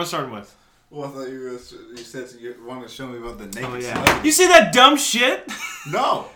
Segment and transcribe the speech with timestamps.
[0.00, 0.54] am I starting with?
[0.90, 3.64] Well, I thought you were, you said you wanted to show me about the naked
[3.64, 3.92] Oh yeah.
[3.94, 4.26] celebrity.
[4.26, 5.46] You see that dumb shit?
[5.90, 6.26] No.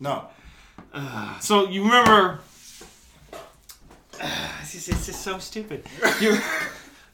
[0.00, 0.26] No.
[0.92, 2.40] Ah, so you remember?
[4.20, 5.84] Ah, it's, just, it's just so stupid.
[6.20, 6.38] You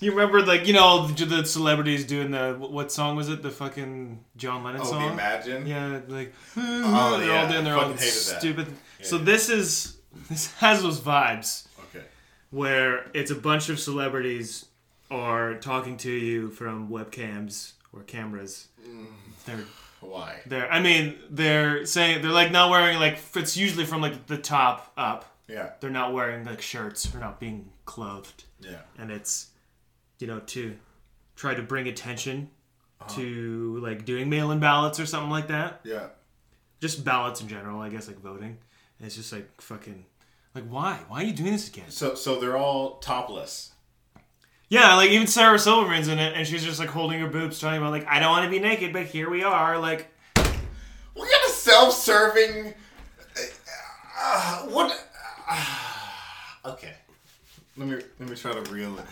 [0.00, 3.42] you remember like you know the, the celebrities doing the what song was it?
[3.42, 5.06] The fucking John Lennon Oh, song.
[5.06, 5.66] the Imagine?
[5.66, 7.42] Yeah, like Oh, they're yeah.
[7.42, 8.69] all doing their own stupid.
[9.03, 9.25] So Yeah.
[9.25, 9.97] this is
[10.30, 12.05] this has those vibes Okay.
[12.50, 14.64] where it's a bunch of celebrities
[15.12, 18.68] are talking to you from webcams or cameras.
[18.86, 19.06] Mm.
[19.46, 19.64] They're
[20.00, 20.41] Why?
[20.46, 24.38] they're I mean they're saying they're like not wearing like it's usually from like the
[24.38, 25.36] top up.
[25.48, 25.70] Yeah.
[25.80, 27.04] They're not wearing like shirts.
[27.04, 28.78] They're not being clothed, Yeah.
[28.98, 29.48] and it's
[30.19, 30.77] you know to
[31.36, 32.50] try to bring attention
[33.08, 35.80] to like doing mail-in ballots or something like that.
[35.84, 36.06] Yeah.
[36.80, 38.58] Just ballots in general, I guess, like voting.
[38.98, 40.04] And it's just like fucking
[40.54, 41.00] like why?
[41.08, 41.91] Why are you doing this again?
[41.91, 43.72] So so they're all topless.
[44.73, 47.77] Yeah, like even Sarah Silverman's in it, and she's just like holding her boobs, talking
[47.77, 49.78] about like I don't want to be naked, but here we are.
[49.78, 52.73] Like What kind of self-serving?
[54.19, 55.09] Uh, what?
[56.65, 56.95] okay.
[57.77, 59.05] Let me let me try to reel it.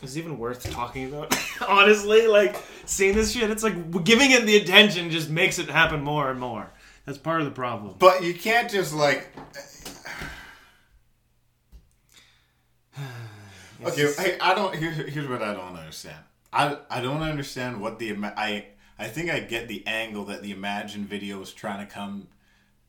[0.00, 1.36] Is it even worth talking about?
[1.68, 6.02] Honestly, like seeing this shit, it's like giving it the attention just makes it happen
[6.02, 6.70] more and more.
[7.04, 7.96] That's part of the problem.
[7.98, 9.28] But you can't just like.
[13.84, 14.74] Okay, hey, I don't.
[14.74, 16.18] Here, here's what I don't understand.
[16.52, 18.66] I I don't understand what the I
[18.98, 22.28] I think I get the angle that the Imagine video is trying to come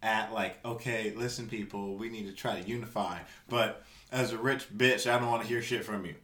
[0.02, 0.34] at.
[0.34, 3.20] Like, okay, listen, people, we need to try to unify.
[3.48, 6.16] But as a rich bitch, I don't want to hear shit from you.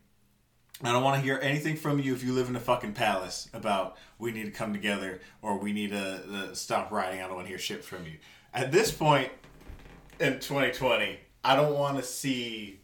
[0.83, 3.47] I don't want to hear anything from you if you live in a fucking palace
[3.53, 7.21] about we need to come together or we need to uh, stop rioting.
[7.21, 8.17] I don't want to hear shit from you.
[8.53, 9.31] At this point
[10.19, 12.81] in 2020, I don't want to see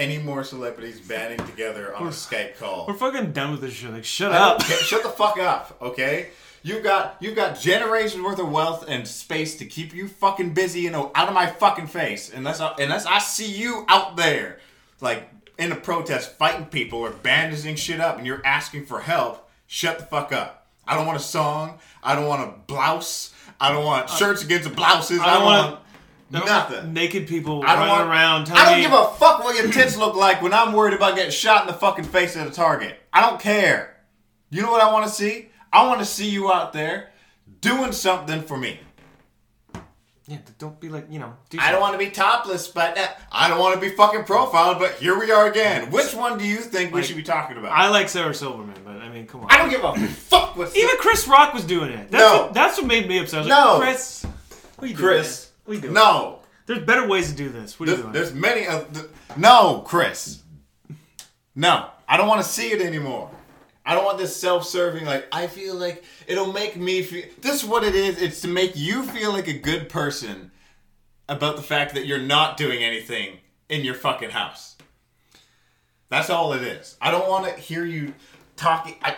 [0.00, 2.86] any more celebrities banding together on a Skype call.
[2.88, 3.90] We're fucking done with this shit.
[3.90, 4.62] Like, shut I up.
[4.64, 6.28] Shut the fuck up, okay?
[6.62, 10.86] You've got you've got generations worth of wealth and space to keep you fucking busy
[10.86, 12.32] and out of my fucking face.
[12.32, 14.58] Unless I, unless I see you out there,
[15.00, 19.48] like in a protest fighting people or bandaging shit up, and you're asking for help,
[19.66, 20.66] shut the fuck up.
[20.86, 21.78] I don't want a song.
[22.02, 23.34] I don't want a blouse.
[23.60, 25.20] I don't want shirts against blouses.
[25.20, 25.84] I don't, don't want, want-
[26.32, 26.92] I nothing.
[26.92, 28.82] Naked people I don't running want, around telling I don't me.
[28.82, 31.66] give a fuck what your tits look like when I'm worried about getting shot in
[31.66, 32.96] the fucking face at a target.
[33.12, 33.96] I don't care.
[34.50, 35.48] You know what I want to see?
[35.72, 37.10] I want to see you out there
[37.60, 38.78] doing something for me.
[40.26, 41.34] yeah, don't be like you know.
[41.48, 44.24] Do I don't want to be topless, but uh, I don't want to be fucking
[44.24, 44.78] profiled.
[44.78, 45.90] But here we are again.
[45.90, 47.72] Which one do you think we should be talking about?
[47.72, 49.48] I like Sarah Silverman, but I mean, come on.
[49.50, 50.76] I don't give a fuck what.
[50.76, 52.10] Even Chris Rock was doing it.
[52.10, 52.42] That's No.
[52.44, 53.38] what, that's what made me upset.
[53.38, 53.72] I was No.
[53.78, 54.24] like, Chris,
[54.76, 54.96] what are you?
[54.96, 55.44] Chris.
[55.44, 55.49] man?
[55.76, 55.94] You doing?
[55.94, 57.78] No, There's better ways to do this.
[57.78, 58.12] What are you there's, doing?
[58.12, 58.66] there's many.
[58.66, 60.42] Of the, no, Chris.
[61.54, 63.30] No, I don't want to see it anymore.
[63.84, 65.04] I don't want this self-serving.
[65.04, 67.24] Like I feel like it'll make me feel.
[67.40, 68.20] This is what it is.
[68.20, 70.50] It's to make you feel like a good person
[71.28, 73.38] about the fact that you're not doing anything
[73.68, 74.76] in your fucking house.
[76.08, 76.96] That's all it is.
[77.00, 78.14] I don't want to hear you
[78.56, 78.96] talking.
[79.02, 79.16] I,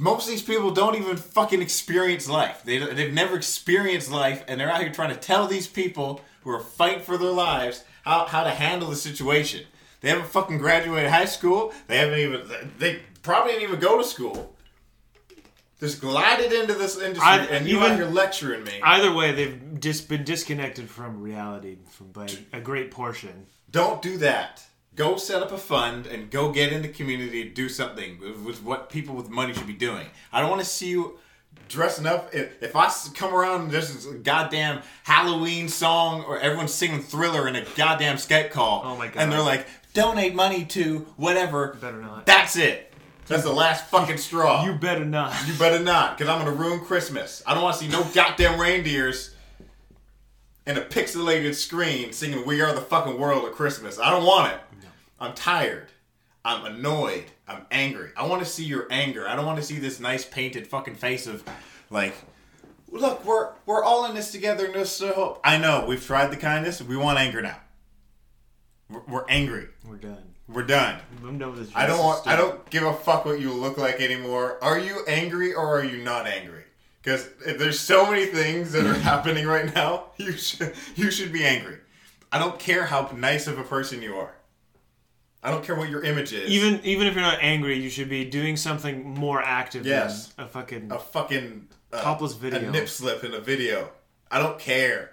[0.00, 2.62] most of these people don't even fucking experience life.
[2.64, 6.50] They, they've never experienced life, and they're out here trying to tell these people who
[6.50, 9.66] are fighting for their lives how, how to handle the situation.
[10.00, 11.74] They haven't fucking graduated high school.
[11.86, 12.48] They haven't even.
[12.78, 14.56] They probably didn't even go to school.
[15.78, 18.80] Just glided into this industry, I- and you even- out here lecturing me.
[18.82, 23.46] Either way, they've just been disconnected from reality from by a great portion.
[23.70, 24.62] Don't do that.
[25.00, 28.62] Go set up a fund and go get in the community and do something with,
[28.62, 30.06] what people with money should be doing.
[30.30, 31.18] I don't want to see you
[31.70, 32.34] dressing up.
[32.34, 37.48] If, if I come around and there's a goddamn Halloween song or everyone's singing Thriller
[37.48, 39.16] in a goddamn Skype call, Oh my God.
[39.22, 41.78] and they're like, donate money to whatever.
[41.80, 42.26] Better not.
[42.26, 42.92] That's it.
[43.26, 44.66] That's the last fucking straw.
[44.66, 45.34] You better not.
[45.48, 47.42] You better not, because I'm gonna ruin Christmas.
[47.46, 49.34] I don't want to see no goddamn reindeers
[50.66, 53.98] and a pixelated screen singing "We Are the Fucking World" at Christmas.
[53.98, 54.60] I don't want it.
[55.20, 55.88] I'm tired.
[56.44, 57.26] I'm annoyed.
[57.46, 58.10] I'm angry.
[58.16, 59.28] I want to see your anger.
[59.28, 61.44] I don't want to see this nice painted fucking face of
[61.90, 62.14] like,
[62.90, 64.66] look, we're we're all in this together.
[64.66, 65.40] And uh, hope.
[65.44, 66.80] I know we've tried the kindness.
[66.80, 67.58] We want anger now.
[68.88, 69.68] We're, we're angry.
[69.86, 70.34] We're done.
[70.48, 71.00] We're done.
[71.22, 71.76] I'm done with this.
[71.76, 72.26] I don't want.
[72.26, 74.58] I don't give a fuck what you look like anymore.
[74.62, 76.64] Are you angry or are you not angry?
[77.02, 80.06] Because there's so many things that are happening right now.
[80.16, 80.74] You should.
[80.96, 81.76] You should be angry.
[82.32, 84.34] I don't care how nice of a person you are.
[85.42, 86.50] I don't care what your image is.
[86.50, 90.28] Even even if you're not angry, you should be doing something more active Yes.
[90.28, 92.68] than a fucking a fucking uh, Topless video.
[92.68, 93.90] a nip slip in a video.
[94.30, 95.12] I don't care.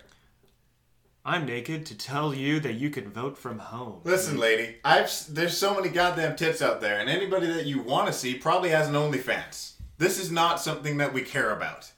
[1.25, 3.99] I'm naked to tell you that you can vote from home.
[4.05, 8.07] Listen, lady, I've there's so many goddamn tits out there, and anybody that you want
[8.07, 9.73] to see probably has an OnlyFans.
[9.97, 11.91] This is not something that we care about.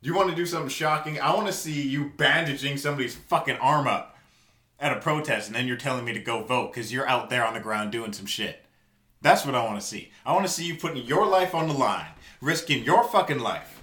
[0.00, 1.20] You want to do something shocking?
[1.20, 4.13] I want to see you bandaging somebody's fucking arm up
[4.78, 7.46] at a protest, and then you're telling me to go vote because you're out there
[7.46, 8.64] on the ground doing some shit.
[9.22, 10.10] That's what I want to see.
[10.26, 12.08] I want to see you putting your life on the line,
[12.40, 13.82] risking your fucking life,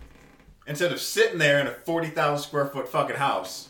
[0.68, 3.70] instead of sitting there in a forty thousand square foot fucking house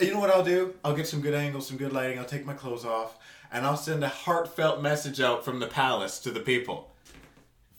[0.00, 0.74] you know what I'll do?
[0.84, 2.18] I'll get some good angles, some good lighting.
[2.18, 3.18] I'll take my clothes off,
[3.50, 6.94] and I'll send a heartfelt message out from the palace to the people.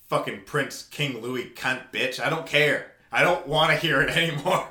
[0.07, 2.19] Fucking Prince King Louis cunt bitch.
[2.19, 2.93] I don't care.
[3.11, 4.67] I don't want to hear it anymore.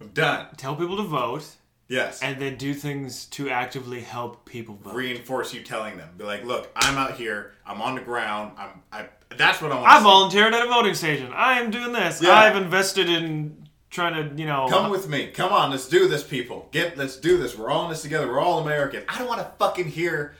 [0.00, 0.48] I'm done.
[0.56, 1.46] Tell people to vote
[1.88, 2.22] Yes.
[2.22, 4.94] and then do things to actively help people vote.
[4.94, 6.08] Reinforce you telling them.
[6.16, 7.52] Be like, look, I'm out here.
[7.66, 8.52] I'm on the ground.
[8.58, 8.82] I'm.
[8.92, 9.06] I.
[9.36, 9.88] That's what I want.
[9.88, 10.04] I see.
[10.04, 11.30] volunteered at a voting station.
[11.34, 12.22] I am doing this.
[12.22, 12.32] Yeah.
[12.32, 14.66] I've invested in trying to, you know.
[14.68, 15.28] Come with me.
[15.28, 16.68] Come on, let's do this, people.
[16.72, 17.56] Get, let's do this.
[17.56, 18.28] We're all in this together.
[18.28, 19.02] We're all American.
[19.08, 20.36] I don't want to fucking hear,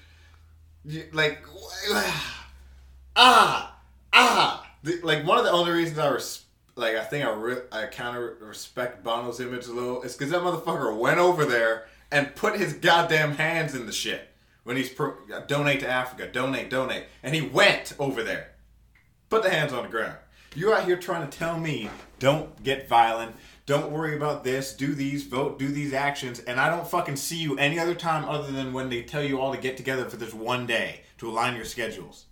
[1.12, 1.44] like,
[3.16, 3.78] ah,
[4.12, 4.70] ah.
[5.02, 6.43] Like one of the only reasons I res-
[6.76, 10.30] like I think I re- I kind of respect Bono's image a little It's because
[10.30, 14.28] that motherfucker went over there and put his goddamn hands in the shit
[14.64, 18.54] when he's pro- uh, donate to Africa, donate, donate, and he went over there
[19.34, 20.16] put the hands on the ground.
[20.54, 21.90] You're out here trying to tell me
[22.20, 23.34] don't get violent,
[23.66, 27.38] don't worry about this, do these, vote, do these actions, and I don't fucking see
[27.38, 30.16] you any other time other than when they tell you all to get together for
[30.16, 32.26] this one day to align your schedules.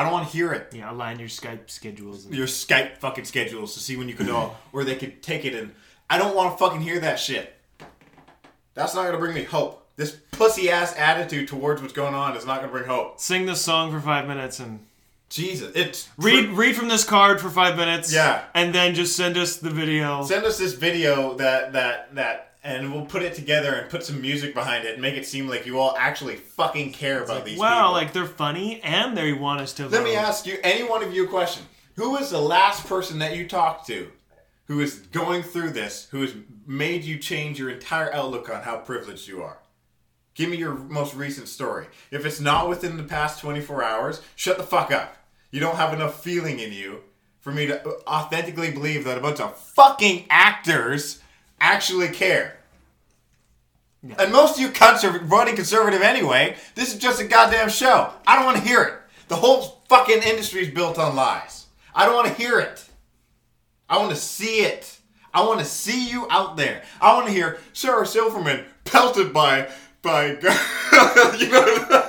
[0.00, 0.72] I don't want to hear it.
[0.72, 2.26] Yeah, align your Skype schedules.
[2.26, 5.54] Your Skype fucking schedules to see when you could all, or they could take it
[5.54, 5.74] and
[6.08, 7.54] I don't want to fucking hear that shit.
[8.72, 9.86] That's not gonna bring me hope.
[9.96, 13.20] This pussy ass attitude towards what's going on is not gonna bring hope.
[13.20, 14.86] Sing this song for five minutes and
[15.28, 18.10] Jesus, it's read read from this card for five minutes.
[18.10, 18.44] Yeah.
[18.54, 20.24] And then just send us the video.
[20.24, 24.20] send us this video that that that and we'll put it together and put some
[24.20, 27.58] music behind it and make it seem like you all actually fucking care about these
[27.58, 27.92] wow, people.
[27.92, 30.04] like they're funny and they want us to let vote.
[30.04, 31.64] me ask you any one of you a question
[31.96, 34.10] who is the last person that you talked to
[34.66, 36.34] who is going through this who has
[36.66, 39.58] made you change your entire outlook on how privileged you are
[40.34, 44.58] give me your most recent story if it's not within the past 24 hours shut
[44.58, 45.16] the fuck up
[45.50, 47.00] you don't have enough feeling in you
[47.40, 51.20] for me to authentically believe that a bunch of fucking actors
[51.60, 52.60] actually care
[54.02, 56.56] and most of you cunts are voting conservative anyway.
[56.74, 58.12] This is just a goddamn show.
[58.26, 58.94] I don't want to hear it.
[59.28, 61.66] The whole fucking industry is built on lies.
[61.94, 62.84] I don't want to hear it.
[63.88, 64.98] I want to see it.
[65.34, 66.82] I want to see you out there.
[67.00, 69.70] I want to hear Sarah Silverman pelted by
[70.02, 70.26] by
[71.38, 72.06] you know.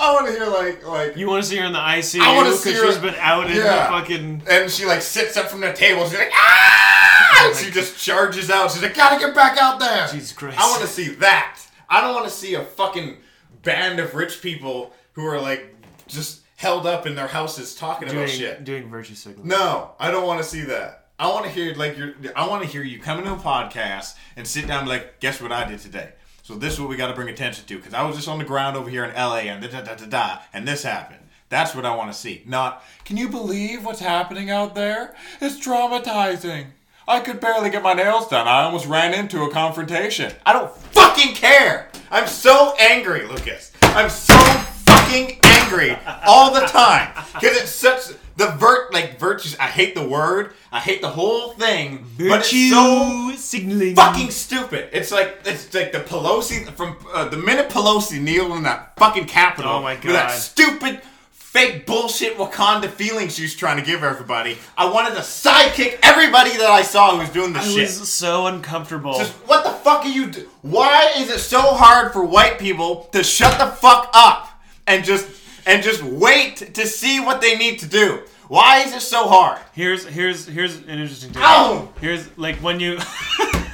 [0.00, 2.36] I want to hear like like You want to see her in the ICU I
[2.36, 3.56] wanna see her- she's been outed.
[3.56, 3.88] Yeah.
[3.90, 4.42] Fucking.
[4.48, 6.04] and she like sits up from the table.
[6.08, 7.46] She's like, ah!
[7.46, 8.70] And she just charges out.
[8.70, 10.06] She's like, gotta get back out there.
[10.08, 10.58] Jesus Christ.
[10.58, 11.60] I want to see that.
[11.88, 13.16] I don't want to see a fucking
[13.62, 15.74] band of rich people who are like
[16.06, 18.64] just held up in their houses talking Doing, about shit.
[18.64, 19.48] doing virtue signaling.
[19.48, 21.06] No, I don't want to see that.
[21.18, 22.14] I want to hear like your.
[22.36, 25.18] I want to hear you come into a podcast and sit down and be like,
[25.20, 26.10] guess what I did today.
[26.48, 28.38] So this is what we got to bring attention to because I was just on
[28.38, 31.20] the ground over here in LA and da da da da and this happened.
[31.50, 32.42] That's what I want to see.
[32.46, 35.14] Not, can you believe what's happening out there?
[35.42, 36.68] It's traumatizing.
[37.06, 38.48] I could barely get my nails done.
[38.48, 40.32] I almost ran into a confrontation.
[40.46, 41.90] I don't fucking care.
[42.10, 43.72] I'm so angry, Lucas.
[43.82, 49.56] I'm so fucking angry all the time because it's such the vert like virtues.
[49.58, 50.54] I hate the word.
[50.72, 52.06] I hate the whole thing.
[52.16, 53.94] But it's so signaling.
[53.96, 54.88] fucking stupid.
[54.92, 59.26] It's like it's like the Pelosi from uh, the minute Pelosi kneeled in that fucking
[59.26, 59.72] Capitol.
[59.72, 61.02] Oh my With that stupid.
[61.32, 64.58] Fake bullshit Wakanda feelings she was trying to give everybody.
[64.76, 67.80] I wanted to sidekick everybody that I saw who was doing this I shit.
[68.00, 69.14] was so uncomfortable.
[69.14, 70.30] Just what the fuck are you?
[70.30, 74.50] Do- Why is it so hard for white people to shut the fuck up
[74.86, 75.26] and just
[75.66, 78.20] and just wait to see what they need to do?
[78.48, 79.58] Why is it so hard?
[79.74, 81.42] Here's here's here's an interesting thing.
[81.44, 81.88] Ow!
[82.00, 82.98] Here's like when you.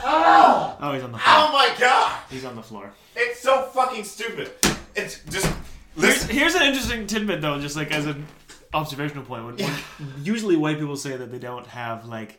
[0.07, 1.35] Oh, oh, he's on the floor.
[1.39, 2.21] oh my god!
[2.29, 2.93] He's on the floor.
[3.17, 4.51] It's so fucking stupid.
[4.95, 5.51] It's just
[5.97, 8.27] Here's, here's an interesting tidbit though, just like as an
[8.75, 9.47] observational point.
[9.47, 9.75] When, when
[10.23, 12.39] usually white people say that they don't have like,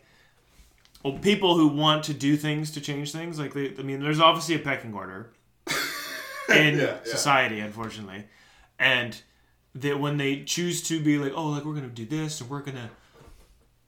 [1.04, 3.40] well, people who want to do things to change things.
[3.40, 5.32] Like they, I mean, there's obviously a pecking order
[6.50, 6.98] in Yeah, yeah.
[7.04, 8.26] society, unfortunately,
[8.78, 9.20] and
[9.76, 12.62] that when they choose to be like, oh, like we're gonna do this and we're
[12.62, 12.90] gonna.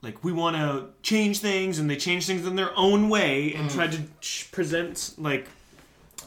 [0.03, 3.67] Like we want to change things, and they change things in their own way, and
[3.70, 5.48] try to ch- present like,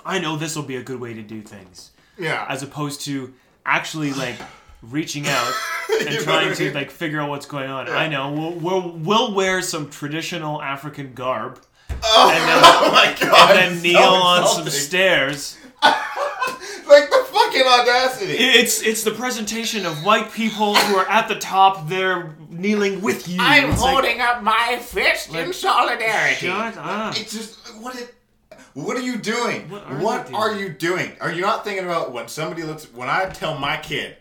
[0.04, 2.44] I know this will be a good way to do things Yeah.
[2.48, 3.32] as opposed to
[3.64, 4.34] actually like
[4.82, 5.52] reaching out
[6.00, 7.88] and trying to like figure out what's going on.
[7.88, 11.60] I know we'll, we'll we'll wear some traditional African garb
[12.02, 13.56] Oh, and then, oh my god!
[13.56, 15.56] and then kneel so on some stairs.
[17.70, 18.32] Like the fucking audacity.
[18.32, 21.88] It's it's the presentation of white people who are at the top.
[21.88, 23.38] They're kneeling with you.
[23.40, 26.46] I'm it's like, up my fist in solidarity.
[26.46, 27.18] Shut up.
[27.18, 28.14] It's just what it.
[28.74, 29.68] What are you doing?
[29.68, 31.12] What What are are, you doing?
[31.20, 32.84] Are you not thinking about when somebody looks?
[32.92, 34.16] When I tell my kid,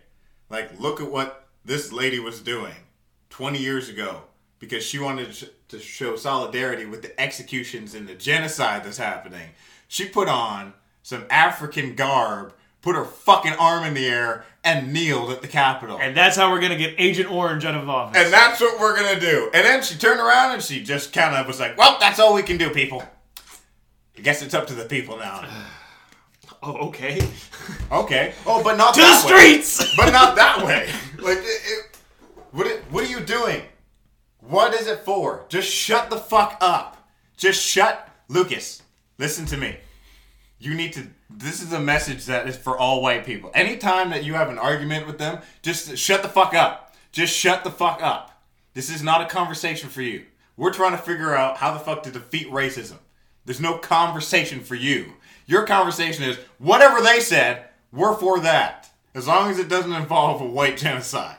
[0.49, 2.73] like, look at what this lady was doing
[3.29, 4.23] 20 years ago
[4.57, 5.31] because she wanted
[5.69, 9.49] to show solidarity with the executions and the genocide that's happening.
[9.87, 15.29] She put on some African garb, put her fucking arm in the air, and kneeled
[15.31, 15.98] at the Capitol.
[16.01, 18.21] and that's how we're gonna get Agent Orange out of office.
[18.21, 19.50] And that's what we're gonna do.
[19.53, 22.33] And then she turned around and she just kind of was like, "Well, that's all
[22.33, 23.03] we can do, people.
[24.17, 25.48] I guess it's up to the people now."
[26.63, 27.21] oh, okay.
[27.91, 28.33] Okay.
[28.45, 29.62] Oh, but not to the way.
[29.62, 29.93] streets.
[29.98, 30.89] But not that way.
[31.17, 31.98] Like, it, it,
[32.51, 32.67] what?
[32.67, 33.63] It, what are you doing?
[34.41, 35.45] What is it for?
[35.50, 37.09] Just shut the fuck up.
[37.38, 38.81] Just shut, Lucas.
[39.17, 39.77] Listen to me.
[40.59, 41.07] You need to.
[41.29, 43.51] This is a message that is for all white people.
[43.53, 46.95] Anytime that you have an argument with them, just shut the fuck up.
[47.11, 48.41] Just shut the fuck up.
[48.73, 50.25] This is not a conversation for you.
[50.57, 52.97] We're trying to figure out how the fuck to defeat racism.
[53.45, 55.13] There's no conversation for you.
[55.45, 58.89] Your conversation is whatever they said, we're for that.
[59.15, 61.37] As long as it doesn't involve a white genocide.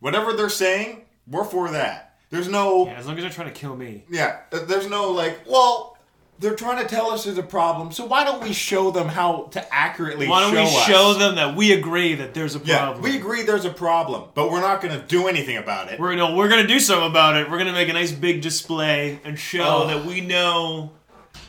[0.00, 2.16] Whatever they're saying, we're for that.
[2.30, 4.04] There's no Yeah, as long as they're trying to kill me.
[4.10, 5.96] yeah, there's no like, well,
[6.40, 9.42] they're trying to tell us there's a problem, so why don't we show them how
[9.52, 10.86] to accurately Why don't show we us?
[10.86, 13.02] show them that we agree that there's a Yeah, problem?
[13.04, 16.00] we agree there's a problem, but we're not going to do anything about it.
[16.00, 17.50] We're no, we're gonna do something about it.
[17.50, 19.86] We're gonna make a nice big display and show Oh.
[19.88, 20.92] that we know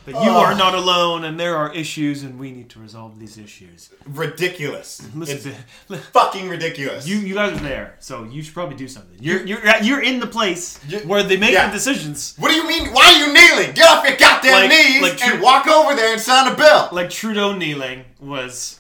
[0.06, 0.40] that you Oh.
[0.42, 3.90] are not alone and there are issues and we need to resolve these issues.
[4.08, 5.02] ridiculous.
[5.16, 5.54] Listen,
[5.90, 7.08] it's fucking ridiculous.
[7.08, 9.18] you you guys are there, so you should probably do something.
[9.20, 11.68] You're you're you're in the place You- where they make yeah.
[11.68, 12.34] the decisions.
[12.40, 12.92] what do you mean?
[12.94, 13.74] Why are you kneeling?
[13.76, 16.90] Get off your goddamn Like- knees like and walk over there and sign a bill.
[16.92, 18.80] Like Trudeau kneeling was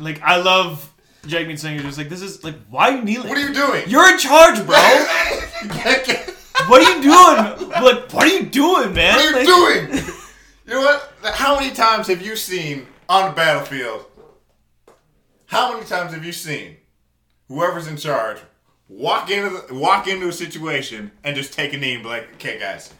[0.00, 0.92] like I love
[1.24, 1.78] Jagmeet Singh.
[1.80, 3.28] Just like this is like why are you kneeling?
[3.28, 3.84] What are you doing?
[3.86, 4.76] You're in charge, bro.
[6.66, 7.68] what what are you doing?
[7.70, 9.16] Like what are you doing, man?
[9.16, 10.04] What are you Like- doing?
[10.66, 11.14] You know what?
[11.34, 14.04] How many times have you seen on the battlefield?
[15.46, 16.76] How many times have you seen
[17.48, 18.38] whoever's in charge
[18.88, 22.34] walk into the, walk into a situation and just take a knee and be like,
[22.34, 22.92] "Okay, guys,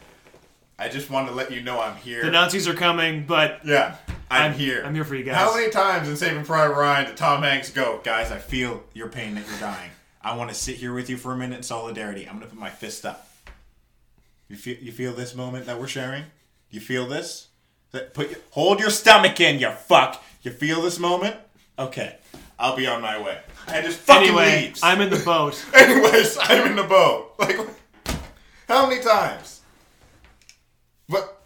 [0.79, 3.97] I just want to let you know I'm here." The Nazis are coming, but yeah,
[4.31, 4.81] I'm, I'm- here.
[4.83, 5.35] I'm here for you guys.
[5.35, 9.09] How many times in Saving Private Ryan did Tom Hanks go, "Guys, I feel your
[9.09, 9.91] pain that you're dying.
[10.23, 12.27] I want to sit here with you for a minute in solidarity.
[12.27, 13.28] I'm gonna put my fist up."
[14.49, 16.25] You feel you feel this moment that we're sharing?
[16.71, 17.47] You feel this?
[17.91, 20.21] Put your- hold your stomach in, you fuck.
[20.43, 21.35] You feel this moment?
[21.77, 22.17] Okay,
[22.59, 23.39] I'll be on my way.
[23.67, 24.81] And just fucking anyway, leaves.
[24.83, 25.63] I'm in the boat.
[25.73, 27.33] Anyways, I'm in the boat.
[27.39, 27.57] Like,
[28.67, 29.61] how many times?
[31.07, 31.41] What?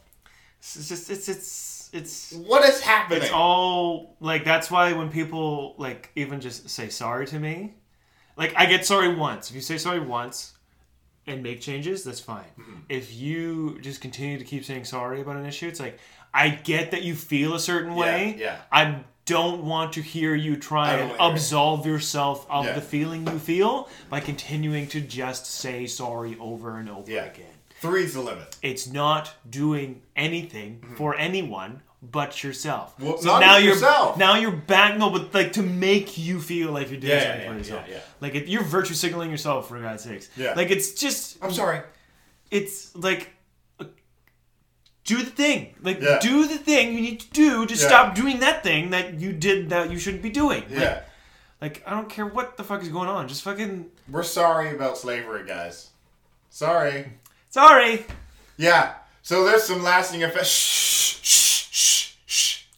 [0.60, 3.22] It's just it's it's it's What is happening?
[3.24, 7.74] it's all like that's why when people like even just say sorry to me,
[8.38, 9.50] like I get sorry once.
[9.50, 10.53] If you say sorry once
[11.28, 12.44] and make changes, that's fine.
[12.60, 12.76] Mm-hmm.
[12.90, 16.00] If you just continue to keep saying sorry about an issue, it's like
[16.34, 18.36] I get that you feel a certain way.
[18.38, 18.58] yeah.
[18.72, 22.74] I don't want to hear you try and absolve yourself of Yeah.
[22.74, 27.26] the feeling you feel by continuing to just say sorry over and over Yeah.
[27.26, 27.46] again.
[27.80, 28.56] Three's the limit.
[28.62, 31.82] it's not doing anything for anyone
[32.12, 32.94] but yourself.
[33.00, 34.18] Well, so not now you're yourself.
[34.18, 37.40] now you're back no, but like to make you feel like you're doing Yeah, something
[37.42, 37.86] yeah, for yeah, yourself.
[37.88, 38.02] yeah, yeah.
[38.20, 40.30] Like it, you're virtue signaling yourself for God's sakes.
[40.36, 40.54] Yeah.
[40.54, 41.82] Like it's just I'm sorry.
[42.52, 43.30] it's like
[43.80, 43.86] uh,
[45.06, 45.76] do the thing.
[45.82, 46.20] Like Yeah.
[46.20, 47.88] do the thing you need to do to Yeah.
[47.88, 50.64] stop doing that thing that you did that you shouldn't be doing.
[50.70, 51.02] Like, Yeah.
[51.62, 53.28] Like I don't care what the fuck is going on.
[53.30, 55.90] Just fucking We're sorry about slavery, guys.
[56.50, 57.14] Sorry.
[57.50, 58.06] sorry.
[58.58, 58.96] Yeah.
[59.22, 61.53] So there's some lasting effects.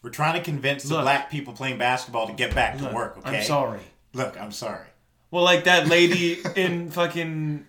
[0.06, 3.18] We're trying to convince the black people playing basketball to get back to Look, work.
[3.26, 3.38] Okay.
[3.40, 3.80] I'm sorry.
[4.14, 4.86] Look, I'm sorry.
[5.32, 7.66] Well, like that lady in fucking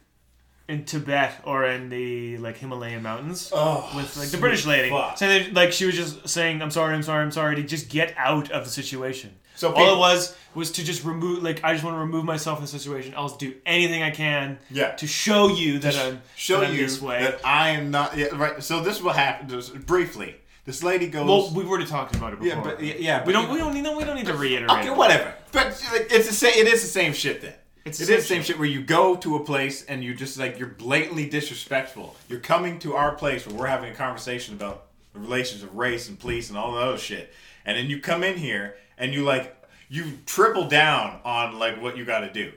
[0.68, 5.16] in Tibet or in the like Himalayan mountains Oh, with like the British lady, fuck.
[5.16, 7.88] saying that, like she was just saying, "I'm sorry, I'm sorry, I'm sorry," to just
[7.88, 9.34] get out of the situation.
[9.54, 12.26] So all people- it was was to just remove, like, I just want to remove
[12.26, 13.14] myself from the situation.
[13.16, 14.90] I'll do anything I can, Yeah.
[14.96, 17.22] to show you that I'm Show that I'm you this way.
[17.22, 18.14] that I am not.
[18.14, 18.62] Yeah, right.
[18.62, 19.48] So this will happen.
[19.48, 21.26] Just briefly, this lady goes.
[21.26, 22.56] well, we've already talked about it before.
[22.58, 23.50] yeah, but yeah, yeah, we but don't.
[23.50, 23.82] We don't need.
[23.82, 24.70] No, we don't need to reiterate.
[24.70, 24.96] Okay, it.
[24.96, 25.32] whatever.
[25.52, 26.54] But like, it's the same.
[26.54, 27.54] It is the same shit then.
[27.86, 30.58] It's the the same shit where you go to a place and you just like
[30.58, 32.16] you're blatantly disrespectful.
[32.28, 36.08] You're coming to our place where we're having a conversation about the relations of race
[36.08, 37.32] and police and all that other shit,
[37.64, 39.56] and then you come in here and you like
[39.88, 42.52] you triple down on like what you got to do,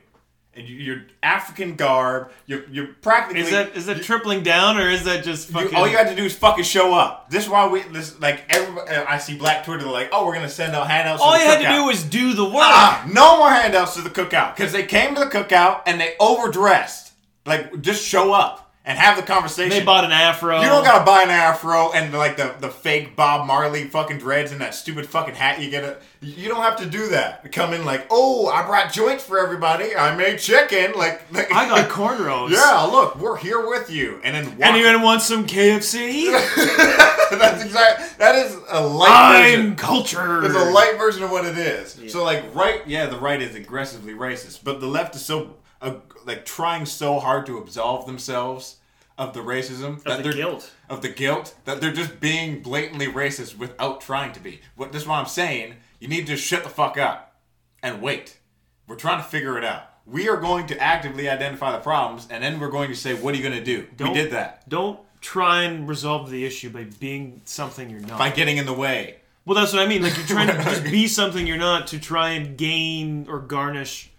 [0.56, 2.32] and you- you're African garb.
[2.46, 3.42] You're you're practically.
[3.42, 5.76] Is that is that tripling down or is that just you- fucking?
[5.76, 7.30] all you got to do is fucking show up.
[7.30, 8.90] This is why we this like everybody.
[8.92, 11.22] I see Black Twitter they're like, oh, we're gonna send out handouts.
[11.22, 12.56] all you the had to do was do the work.
[12.66, 16.16] Ah, no more handouts to the cookout because they came to the cookout and they
[16.20, 17.14] overdressed.
[17.46, 19.70] Like, just show up and have the conversation.
[19.70, 20.62] they bought an afro.
[20.62, 24.52] You don't gotta buy an afro and like the, the fake Bob Marley fucking dreads
[24.52, 25.84] and that stupid fucking hat you get.
[25.84, 27.52] A, you don't have to do that.
[27.52, 29.96] Come in like, oh, I brought joints for everybody.
[29.96, 30.94] I made chicken.
[30.94, 32.50] Like, like I got cornrows.
[32.50, 34.20] yeah, look, we're here with you.
[34.24, 36.32] And then walk, And you're want some KFC?
[37.38, 38.18] that's exact.
[38.18, 39.68] That is a light version.
[39.68, 40.44] I'm culture.
[40.44, 42.12] It's a light version of what it is.
[42.12, 45.98] So like right, yeah, the right is aggressively racist, but the left is so uh,
[46.26, 48.78] like trying so hard to absolve themselves
[49.20, 50.74] of the racism that the they're guilt.
[50.90, 54.62] of the guilt that they're just being blatantly racist without trying to be.
[54.78, 55.76] What this is what I'm saying.
[56.00, 57.36] You need to shut the fuck up
[57.84, 58.40] and wait.
[58.88, 59.84] We're trying to figure it out.
[60.06, 63.36] We are going to actively identify the problems, and then we're going to say, "What
[63.36, 66.70] are you going to do?" we Don't- did that Don't try and resolve the issue
[66.70, 68.18] by being something you're not.
[68.18, 69.18] by getting in the way.
[69.46, 70.02] Well, that's what I mean.
[70.02, 74.10] Like you're trying to just be something you're not to try and gain or garnish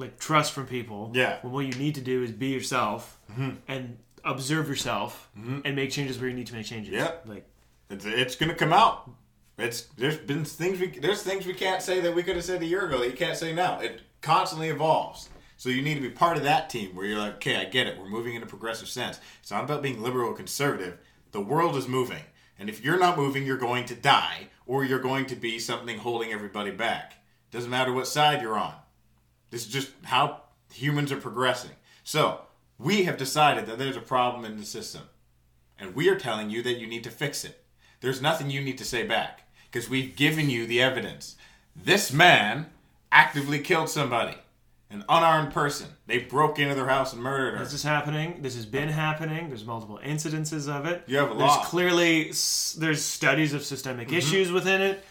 [0.00, 1.12] like trust from people.
[1.14, 1.38] Yeah.
[1.42, 3.50] When what you need to do is be yourself mm-hmm.
[3.68, 5.60] and observe yourself mm-hmm.
[5.64, 6.92] and make changes where you need to make changes.
[6.92, 7.12] Yeah.
[7.26, 7.48] Like
[7.88, 9.10] It's, it's gonna come out.
[9.58, 12.62] It's there's been things we there's things we can't say that we could have said
[12.62, 13.80] a year ago that you can't say now.
[13.80, 15.28] It constantly evolves.
[15.56, 17.86] So you need to be part of that team where you're like, okay, I get
[17.86, 17.98] it.
[17.98, 19.20] We're moving in a progressive sense.
[19.42, 20.96] It's not about being liberal or conservative.
[21.32, 22.22] The world is moving,
[22.58, 25.98] and if you're not moving, you're going to die, or you're going to be something
[25.98, 27.12] holding everybody back.
[27.50, 28.74] Doesn't matter what side you're on.
[29.50, 30.42] This is just how
[30.72, 31.72] humans are progressing.
[32.04, 32.40] So
[32.80, 35.02] we have decided that there's a problem in the system
[35.78, 37.62] and we are telling you that you need to fix it.
[38.00, 41.36] There's nothing you need to say back because we've given you the evidence.
[41.76, 42.66] This man
[43.12, 44.36] actively killed somebody,
[44.90, 45.88] an unarmed person.
[46.06, 47.64] They broke into their house and murdered her.
[47.64, 48.38] this is happening.
[48.42, 49.48] This has been happening.
[49.48, 51.02] There's multiple incidences of it.
[51.06, 51.64] You have a there's lot.
[51.66, 52.24] clearly
[52.78, 54.16] there's studies of systemic Mm-hmm.
[54.16, 55.04] issues within it.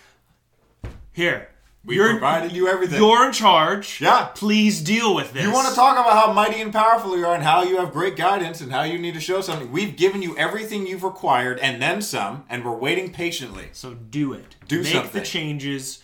[1.14, 1.50] Here,
[1.90, 3.02] We you're, provided you everything.
[3.02, 4.00] You're in charge.
[4.00, 4.30] Yeah.
[4.36, 5.44] Please deal with this.
[5.44, 7.92] You want to talk about how mighty and powerful you are and how you have
[7.92, 9.72] great guidance and how you need to show something.
[9.72, 13.70] We've given you everything you've required and then some, and we're waiting patiently.
[13.72, 14.56] So do it.
[14.68, 15.20] Do make something.
[15.20, 16.04] the changes.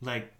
[0.00, 0.32] Like,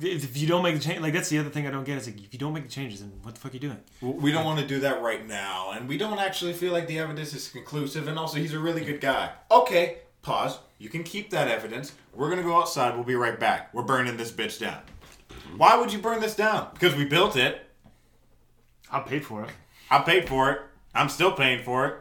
[0.00, 2.06] if you don't make the change, like that's the other thing I don't get is
[2.06, 3.78] like if you don't make the changes, then what the fuck are you doing?
[4.00, 6.98] We don't want to do that right now, and we don't actually feel like the
[6.98, 9.32] evidence is conclusive, and also he's a really good guy.
[9.50, 10.58] Okay, pause.
[10.78, 11.92] You can keep that evidence.
[12.14, 12.94] We're gonna go outside.
[12.94, 13.72] We'll be right back.
[13.72, 14.80] We're burning this bitch down.
[15.56, 16.68] Why would you burn this down?
[16.74, 17.60] Because we built it.
[18.90, 19.50] I paid for it.
[19.90, 20.60] I paid for it.
[20.94, 21.94] I'm still paying for it.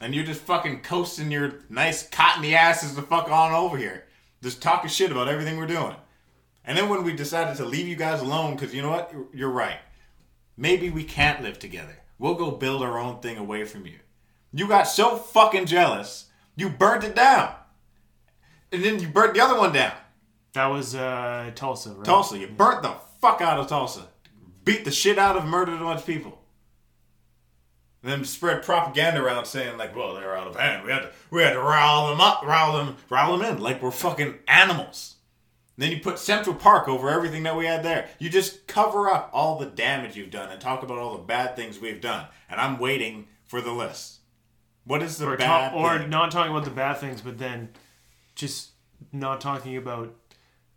[0.00, 4.04] And you're just fucking coasting your nice cottony asses the fuck on over here.
[4.42, 5.96] Just talking shit about everything we're doing.
[6.64, 9.10] And then when we decided to leave you guys alone, because you know what?
[9.12, 9.78] You're- You're right.
[10.56, 11.96] Maybe we can't live together.
[12.18, 13.98] We'll go build our own thing away from you.
[14.52, 16.26] You got so fucking jealous,
[16.58, 17.54] you burnt it down.
[18.72, 19.92] And then you burnt the other one down.
[20.52, 22.04] That was uh, Tulsa, right?
[22.04, 22.38] Tulsa.
[22.38, 24.08] You burnt the fuck out of Tulsa.
[24.64, 26.42] Beat the shit out of, murdered a bunch of people.
[28.02, 30.84] And then spread propaganda around saying like, well, they're out of hand.
[30.84, 33.82] We had to we had to rile them up, rile them, rile them in like
[33.82, 35.16] we're fucking animals.
[35.76, 38.08] And then you put Central Park over everything that we had there.
[38.18, 41.56] You just cover up all the damage you've done and talk about all the bad
[41.56, 42.26] things we've done.
[42.50, 44.17] And I'm waiting for the list.
[44.88, 47.68] What is the Or, bad ta- or not talking about the bad things, but then
[48.34, 48.70] just
[49.12, 50.14] not talking about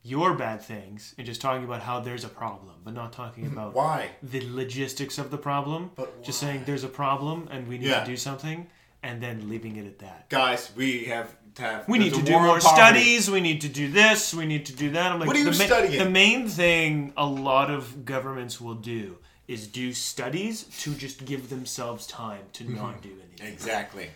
[0.03, 3.73] your bad things and just talking about how there's a problem, but not talking about
[3.73, 4.09] Why?
[4.21, 5.91] the logistics of the problem.
[5.95, 6.49] But just why?
[6.49, 8.01] saying there's a problem and we need Yeah.
[8.01, 8.67] to do something,
[9.03, 10.29] and then leaving it at that.
[10.29, 13.29] Guys, we have to have We need to do more studies.
[13.31, 14.33] We need to do this.
[14.33, 15.11] We need to do that.
[15.11, 15.97] I'm like, What are you the ma- studying?
[16.03, 19.17] The main thing a lot of governments will do
[19.51, 22.75] is do studies to just give themselves time to Mm-hmm.
[22.75, 23.53] not do anything.
[23.53, 24.09] Exactly.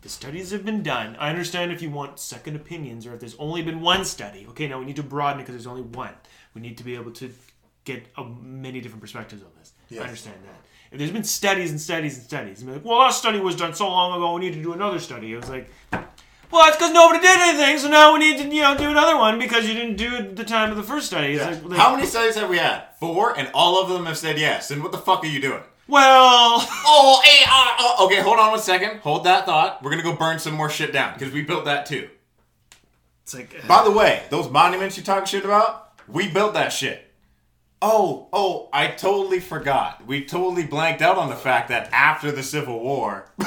[0.00, 1.14] The studies have been done.
[1.20, 4.46] I understand if you want second opinions or if there's only been one study.
[4.50, 6.14] Okay, now we need to broaden it because there's only one.
[6.54, 7.30] We need to be able to
[7.84, 9.72] get a, many different perspectives on this.
[9.88, 10.00] Yes.
[10.00, 10.60] I understand that.
[10.90, 13.54] If there's been studies and studies and studies, and be like, well, our study was
[13.54, 15.32] done so long ago, we need to do another study.
[15.32, 15.70] It was like,
[16.52, 19.16] well, that's because nobody did anything, so now we need to, you know, do another
[19.16, 21.32] one because you didn't do it the time of the first study.
[21.34, 21.46] Yeah.
[21.50, 22.84] like, like, How many studies have we had?
[23.00, 24.70] Four, and all of them have said yes.
[24.70, 25.62] And what the fuck are you doing?
[25.88, 28.98] well, Oh, hey, uh, uh, okay, hold on one second.
[29.00, 29.82] Hold that thought.
[29.82, 32.08] We're gonna go burn some more shit down because we built that too.
[33.22, 37.08] it's like, By the way, those monuments you talk shit about, we built that shit.
[37.84, 40.06] Oh, oh, I totally forgot.
[40.06, 43.26] We totally blanked out on the fact that after the Civil War,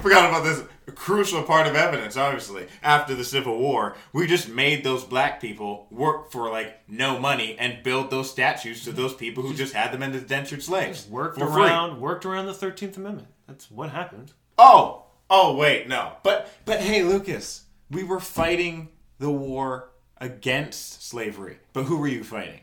[0.00, 0.62] forgot about this.
[0.86, 3.96] A crucial part of evidence, obviously, after the Civil War.
[4.12, 8.84] We just made those black people work for like no money and build those statues
[8.84, 11.06] to those people who just had them as indentured slaves.
[11.08, 11.64] Worked for free.
[11.64, 13.28] around, worked around the Thirteenth Amendment.
[13.46, 14.32] That's what happened.
[14.58, 16.12] Oh, oh wait, no.
[16.22, 21.58] But but hey, Lucas, we were fighting the war against slavery.
[21.72, 22.60] But who were you fighting?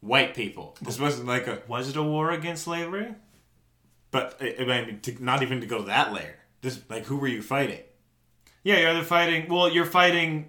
[0.00, 0.76] White people.
[0.82, 1.62] This wasn't like a.
[1.68, 3.14] Was it a war against slavery?
[4.10, 6.36] But I mean, to, not even to go to that layer.
[6.62, 7.80] This like who were you fighting?
[8.64, 9.48] Yeah, you're either fighting.
[9.48, 10.48] Well, you're fighting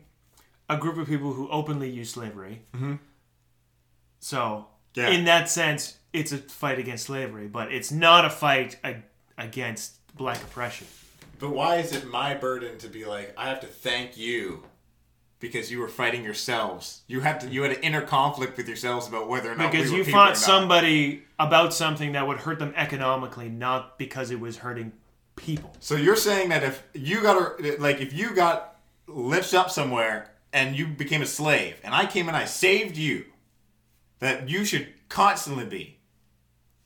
[0.69, 2.61] a group of people who openly use slavery.
[2.73, 2.95] Mm-hmm.
[4.19, 5.09] So, Yeah.
[5.09, 9.03] in that sense, it's a fight against slavery, but it's not a fight ag-
[9.37, 10.87] against black oppression.
[11.39, 14.63] But why is it my burden to be like I have to thank you
[15.39, 17.01] because you were fighting yourselves?
[17.07, 19.91] You had to you had an inner conflict with yourselves about whether or not Because
[19.91, 24.39] we were you fought somebody about something that would hurt them economically, not because it
[24.39, 24.93] was hurting
[25.35, 25.75] people.
[25.79, 28.75] So you're saying that if you got a, like if you got
[29.07, 33.25] lynched up somewhere and you became a slave and I came and I saved you,
[34.19, 35.97] that you should constantly be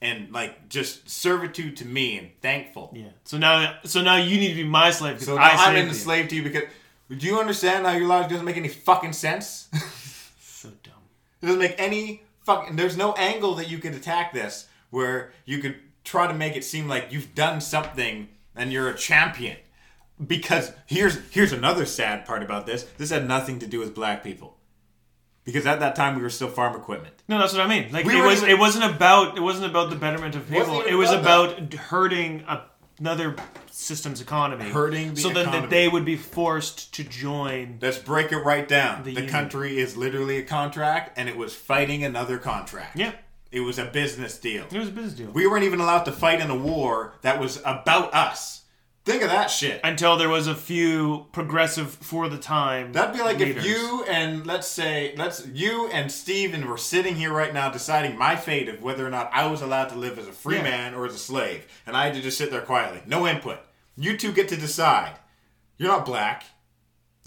[0.02, 2.92] and like just servitude to me and thankful.
[2.96, 3.06] Yeah.
[3.24, 5.74] So now, so now you need to be my slave because So I now I'm
[5.76, 5.90] saved you.
[5.90, 6.64] enslaved to you because
[7.10, 9.70] do you understand how your logic doesn't make any fucking sense?
[10.60, 10.94] So dumb.
[11.40, 12.78] It doesn't make any fucking.
[12.78, 16.64] There's no angle that you could attack this where you could try to make it
[16.64, 19.58] seem like you've done something and you're a champion.
[20.26, 22.84] Because here's here's another sad part about this.
[22.98, 24.58] This had nothing to do with black people.
[25.44, 27.24] Because at that time we were still farm equipment.
[27.30, 27.92] No, that's what I mean.
[27.94, 28.40] Like We it was.
[28.40, 29.38] even- It wasn't about.
[29.38, 30.82] It wasn't about the betterment of people.
[30.82, 32.64] It was about about hurting a,
[33.00, 33.36] another
[33.72, 34.66] system's economy.
[34.70, 37.78] Hurting the so then that they would be forced to join.
[37.82, 39.04] Let's break it right down.
[39.04, 42.98] The, The country is literally a contract, and it was fighting another contract.
[42.98, 43.14] Yeah,
[43.58, 44.66] It was a business deal.
[44.72, 45.32] it was a business deal.
[45.32, 48.64] We weren't even allowed to fight in a war that was about us.
[49.06, 49.80] Think of that shit.
[49.86, 52.92] Until there was a few progressive for the time.
[52.92, 53.64] That'd be like leaders.
[53.64, 58.18] if you and let's say let's you and Steven were sitting here right now deciding
[58.18, 60.64] my fate of whether or not I was allowed to live as a free Yeah.
[60.64, 63.60] man or as a slave, and I had to just sit there quietly, no input.
[63.96, 65.14] You two get to decide.
[65.78, 66.44] You're not black.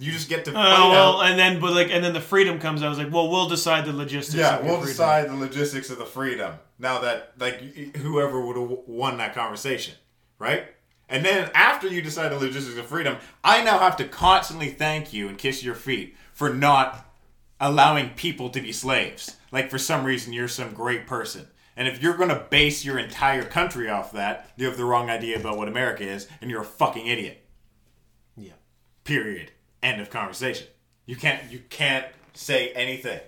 [0.01, 1.31] You just get to oh, fight Oh well, out.
[1.31, 2.83] and then but like and then the freedom comes.
[2.83, 4.35] I was like, well, we'll decide the logistics.
[4.39, 4.89] Yeah, of we'll freedom.
[4.89, 6.55] decide the logistics of the freedom.
[6.79, 9.95] Now that like whoever would have won that conversation,
[10.39, 10.65] right?
[11.09, 15.13] And then after you decide the logistics of freedom, I now have to constantly thank
[15.13, 17.07] you and kiss your feet for not
[17.61, 19.37] allowing people to be slaves.
[19.53, 21.49] Like for some reason you're some great person.
[21.77, 25.11] And if you're going to base your entire country off that, you have the wrong
[25.11, 27.45] idea about what America is and you're a fucking idiot.
[28.37, 28.53] Yeah.
[29.05, 29.51] Period.
[29.83, 30.67] End of conversation.
[31.07, 33.21] You can't you can't say anything.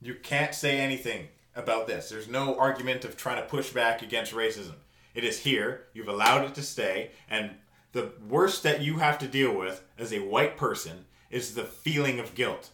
[0.00, 2.08] You can't say anything about this.
[2.08, 4.74] There's no argument of trying to push back against racism.
[5.14, 5.84] It is here.
[5.94, 7.52] You've allowed it to stay and
[7.92, 12.18] the worst that you have to deal with as a white person is the feeling
[12.18, 12.70] of guilt.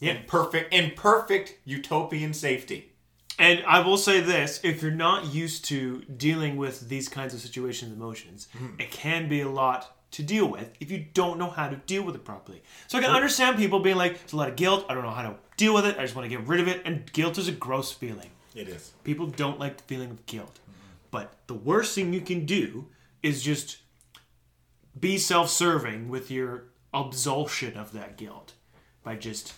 [0.00, 0.12] Yeah.
[0.14, 2.92] In perfect in perfect utopian safety.
[3.38, 7.40] And I will say this: if you're not used to dealing with these kinds of
[7.40, 8.74] situations, and emotions, Hmm.
[8.78, 12.02] it can be a lot to deal with if you don't know how to deal
[12.02, 12.62] with it properly.
[12.88, 14.86] So I can understand people being like, "It's a lot of guilt.
[14.88, 15.96] I don't know how to deal with it.
[15.98, 18.30] I just want to get rid of it." And guilt is a gross feeling.
[18.54, 18.92] It is.
[19.04, 20.58] People don't like the feeling of guilt.
[21.10, 22.86] But the worst thing you can do
[23.22, 23.78] is just
[24.98, 28.54] be self-serving with your absolution of that guilt
[29.04, 29.52] by just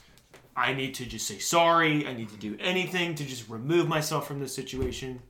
[0.54, 2.06] I need to just say sorry.
[2.06, 5.22] I need to do anything to just remove myself from this situation.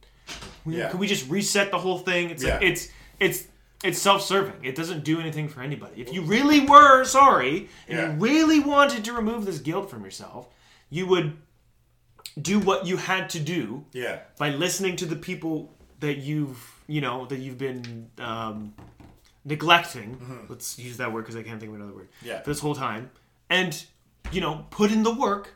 [0.67, 0.91] Yeah.
[0.91, 2.31] Can we just reset the whole thing?
[2.31, 2.69] It's like Yeah.
[2.69, 2.89] it's
[3.21, 3.45] it's
[3.85, 4.65] it's self-serving.
[4.65, 6.01] It doesn't do anything for anybody.
[6.01, 8.13] If you really were sorry and Yeah.
[8.13, 10.49] you really wanted to remove this guilt from yourself,
[10.91, 11.37] you would
[12.41, 14.21] do what you had to do Yeah.
[14.39, 18.75] by listening to the people that you've you know that you've been um,
[19.45, 20.47] neglecting.
[20.49, 22.09] Let's use that word because I can't think of another word.
[22.19, 22.27] Mm-hmm.
[22.27, 22.43] Yeah.
[22.43, 23.11] For this whole time,
[23.51, 23.85] and
[24.31, 25.55] you know, put in the work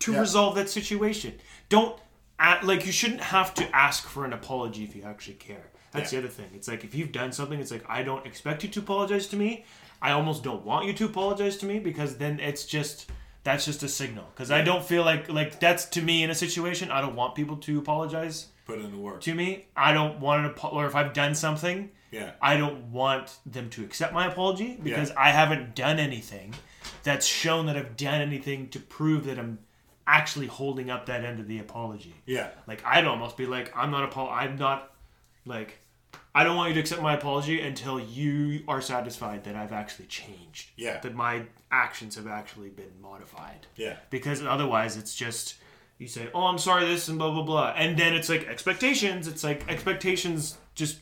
[0.00, 0.20] to Yeah.
[0.20, 1.34] resolve that situation.
[1.68, 1.98] Don't
[2.38, 5.70] act, like you shouldn't have to ask for an apology if you actually care.
[5.92, 6.20] That's Yeah.
[6.20, 6.50] the other thing.
[6.54, 9.36] It's like if you've done something, it's like I don't expect you to apologize to
[9.36, 9.64] me.
[10.00, 13.10] I almost don't want you to apologize to me because then it's just
[13.44, 16.34] that's just a signal because I don't feel like like that's to me in a
[16.34, 19.20] situation I don't want people to apologize Put in the work.
[19.22, 19.66] to me.
[19.76, 22.32] I don't want an apo- or if I've done something, Yeah.
[22.42, 25.14] I don't want them to accept my apology because Yeah.
[25.20, 26.54] I haven't done anything
[27.02, 29.60] that's shown that I've done anything to prove that I'm
[30.06, 32.14] actually holding up that end of the apology.
[32.26, 32.48] Yeah.
[32.66, 34.92] Like I'd almost be like, I'm not apo- I'm not
[35.48, 35.78] like
[36.34, 40.06] I don't want you to accept my apology until you are satisfied that I've actually
[40.06, 40.70] changed.
[40.76, 41.00] Yeah.
[41.00, 43.96] That my actions have actually been modified Yeah.
[44.10, 45.56] because otherwise it's just
[45.98, 49.26] you say oh i'm sorry this and blah blah blah and then it's like expectations
[49.26, 51.00] it's like expectations just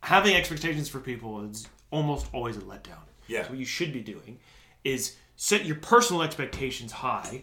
[0.00, 3.02] having expectations for people is almost always a letdown.
[3.26, 3.42] Yeah.
[3.42, 4.38] So what you should be doing
[4.84, 7.42] is set your personal expectations high,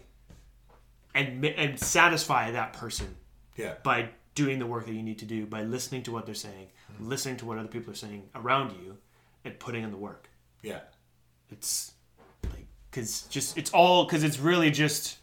[1.13, 3.15] and and satisfy that person
[3.57, 3.75] Yeah.
[3.83, 6.67] by doing the work that you need to do, by listening to what they're saying,
[6.93, 7.09] mm-hmm.
[7.09, 8.97] listening to what other people are saying around you,
[9.43, 10.29] and putting in the work.
[10.61, 10.81] Yeah.
[11.49, 11.93] It's
[12.43, 15.17] like because just it's all because it's really just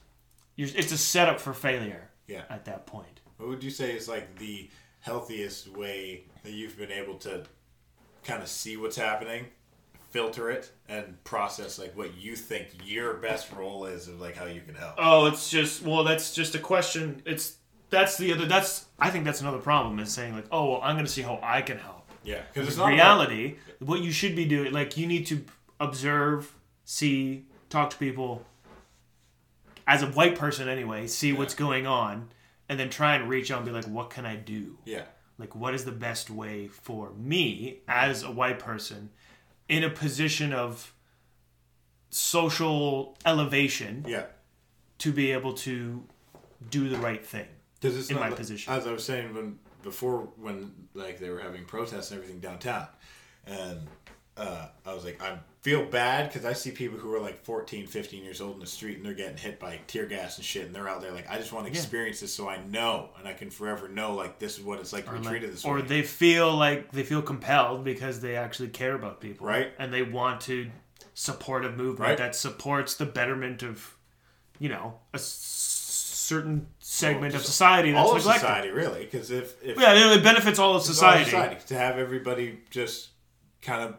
[0.57, 2.11] you're, it's a setup for failure.
[2.27, 2.43] Yeah.
[2.49, 3.21] At that point.
[3.37, 4.71] What would you say is like the
[5.01, 7.43] healthiest way that you've been able to
[8.25, 9.47] kind of see what's happening,
[10.11, 14.45] filter it, and process like what you think your best role is of like how
[14.47, 14.95] you can help?
[14.97, 17.21] Oh, it's just well, that's just a question.
[17.27, 17.57] It's
[17.93, 18.47] that's the other.
[18.47, 21.23] That's I think that's another problem is saying like, oh, well, I'm going to see
[21.23, 22.11] how I can help.
[22.25, 22.95] Yeah, because it's In not about-
[23.29, 25.45] reality, what you should be doing, like you need to
[25.79, 26.53] observe,
[26.85, 28.45] see, talk to people.
[29.87, 32.29] As a white person, anyway, see what's going on,
[32.69, 34.79] and then try and reach out and be like, what can I do?
[34.85, 35.03] yeah,
[35.39, 39.11] like what is the best way for me as a white person
[39.69, 40.95] in a position of
[42.11, 44.25] social elevation yeah.
[44.99, 46.05] to be able to
[46.71, 47.49] do the right thing
[47.83, 48.73] Because it's in not my like- position.
[48.73, 52.87] As I was saying when before, when like they were having protests and everything downtown,
[53.47, 53.81] and
[54.37, 57.87] uh, I was like, I feel bad because I see people who are like 14,
[57.87, 60.65] 15 years old in the street and they're getting hit by tear gas and shit,
[60.67, 63.29] and they're out there like, I just want to experience this so I know and
[63.29, 65.65] I can forever know like this is what it's like to be Like, treated this
[65.65, 65.83] or way.
[65.83, 69.73] they feel like they feel compelled because they actually care about people Right.
[69.79, 70.71] and they want to
[71.15, 72.19] support a movement Right.
[72.19, 73.97] that supports the betterment of
[74.59, 78.41] you know a s- certain segment of society that's all of neglected.
[78.41, 81.57] society, really, because if, if yeah it benefits all of it's all society, society.
[81.69, 83.09] To have everybody just
[83.63, 83.97] kind of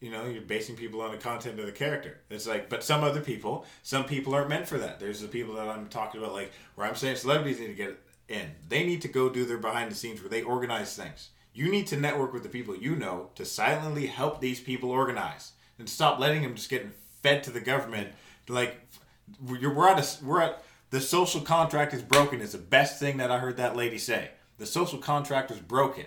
[0.00, 2.20] you know you're basing people on the content of the character.
[2.28, 5.00] It's like but some other people some people aren't meant for that.
[5.00, 7.98] There's the people that i'm talking about like where i'm saying celebrities need to get
[8.28, 8.50] in.
[8.68, 11.30] They need to go do their behind the scenes where they organize things.
[11.54, 15.52] You need to network with the people you know to silently help these people organize
[15.78, 16.86] and stop letting them just get
[17.22, 18.08] fed to the government.
[18.46, 18.78] Like
[19.42, 23.16] we're, we're at a, we're at the social contract is broken is the best thing
[23.16, 24.30] that i heard that lady say.
[24.58, 26.06] The social contract is broken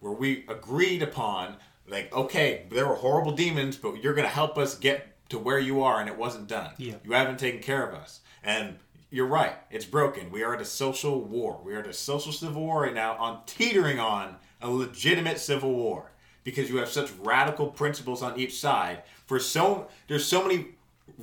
[0.00, 1.56] where we agreed upon
[1.88, 5.58] like okay there were horrible demons but you're going to help us get to where
[5.58, 6.72] you are and it wasn't done.
[6.76, 6.94] Yeah.
[7.04, 8.20] you haven't taken care of us.
[8.42, 8.76] And
[9.10, 10.30] you're right it's broken.
[10.30, 11.60] We are at a social war.
[11.64, 15.72] We are at a social civil war right now on teetering on a legitimate civil
[15.72, 16.10] war
[16.44, 19.02] because you have such radical principles on each side.
[19.26, 20.66] For so there's so many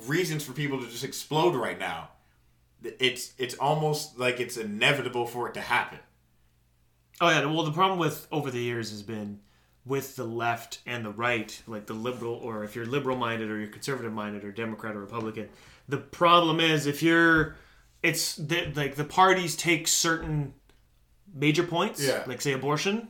[0.06, 2.08] reasons for people to just explode right now
[3.00, 5.98] it's it's almost like it's inevitable for it to happen
[7.20, 9.40] Oh yeah, well the problem with over the years has been
[9.84, 13.58] with the left and the right, like the liberal or if you're liberal minded or
[13.58, 15.48] you're conservative minded or Democrat or Republican,
[15.88, 17.56] the problem is if you're
[18.02, 20.54] it's the, like the parties take certain
[21.32, 22.24] major points, Yeah.
[22.26, 23.08] like say abortion,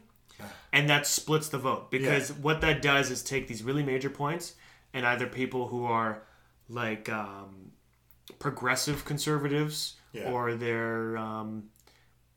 [0.73, 2.37] and that splits the vote because Yeah.
[2.37, 4.55] what that does is take these really major points
[4.93, 6.23] and either people who are
[6.69, 7.72] like um,
[8.39, 10.31] progressive conservatives Yeah.
[10.31, 11.65] or they're um,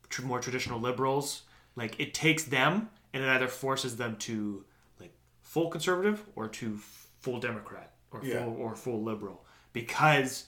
[0.08, 1.42] tr- more traditional liberals
[1.74, 4.64] like it takes them and it either forces them to
[5.00, 6.78] like full conservative or to
[7.20, 8.44] full democrat or Yeah.
[8.44, 10.44] full or full liberal because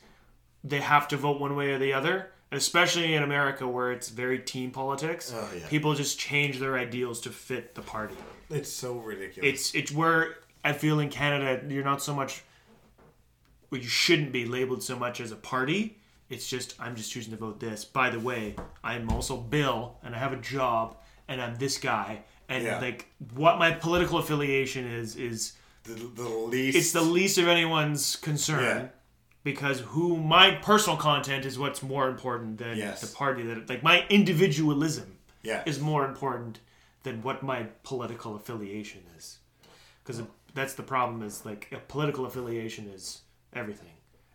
[0.65, 4.39] they have to vote one way or the other especially in america where it's very
[4.39, 5.67] team politics Oh, yeah.
[5.69, 8.17] people just change their ideals to fit the party
[8.51, 12.43] it's so ridiculous it's it's where i feel in canada you're not so much
[13.71, 15.99] well, you shouldn't be labeled so much as a party.
[16.31, 17.85] It's just I'm just choosing to vote this.
[17.85, 18.55] By the way,
[18.85, 22.81] I'm also Bill, and I have a job, and I'm this guy, and Yeah.
[22.81, 25.53] like what my political affiliation is is
[25.85, 28.63] the, the least it's the least of anyone's concern.
[28.63, 28.89] Yeah.
[29.45, 33.01] Because who my personal content is what's more important than Yes.
[33.01, 36.61] the party that like my individualism yeah is more important
[37.05, 39.39] than what my political affiliation is
[40.03, 40.21] because
[40.55, 43.21] that's the problem is like a political affiliation is
[43.59, 43.89] everything.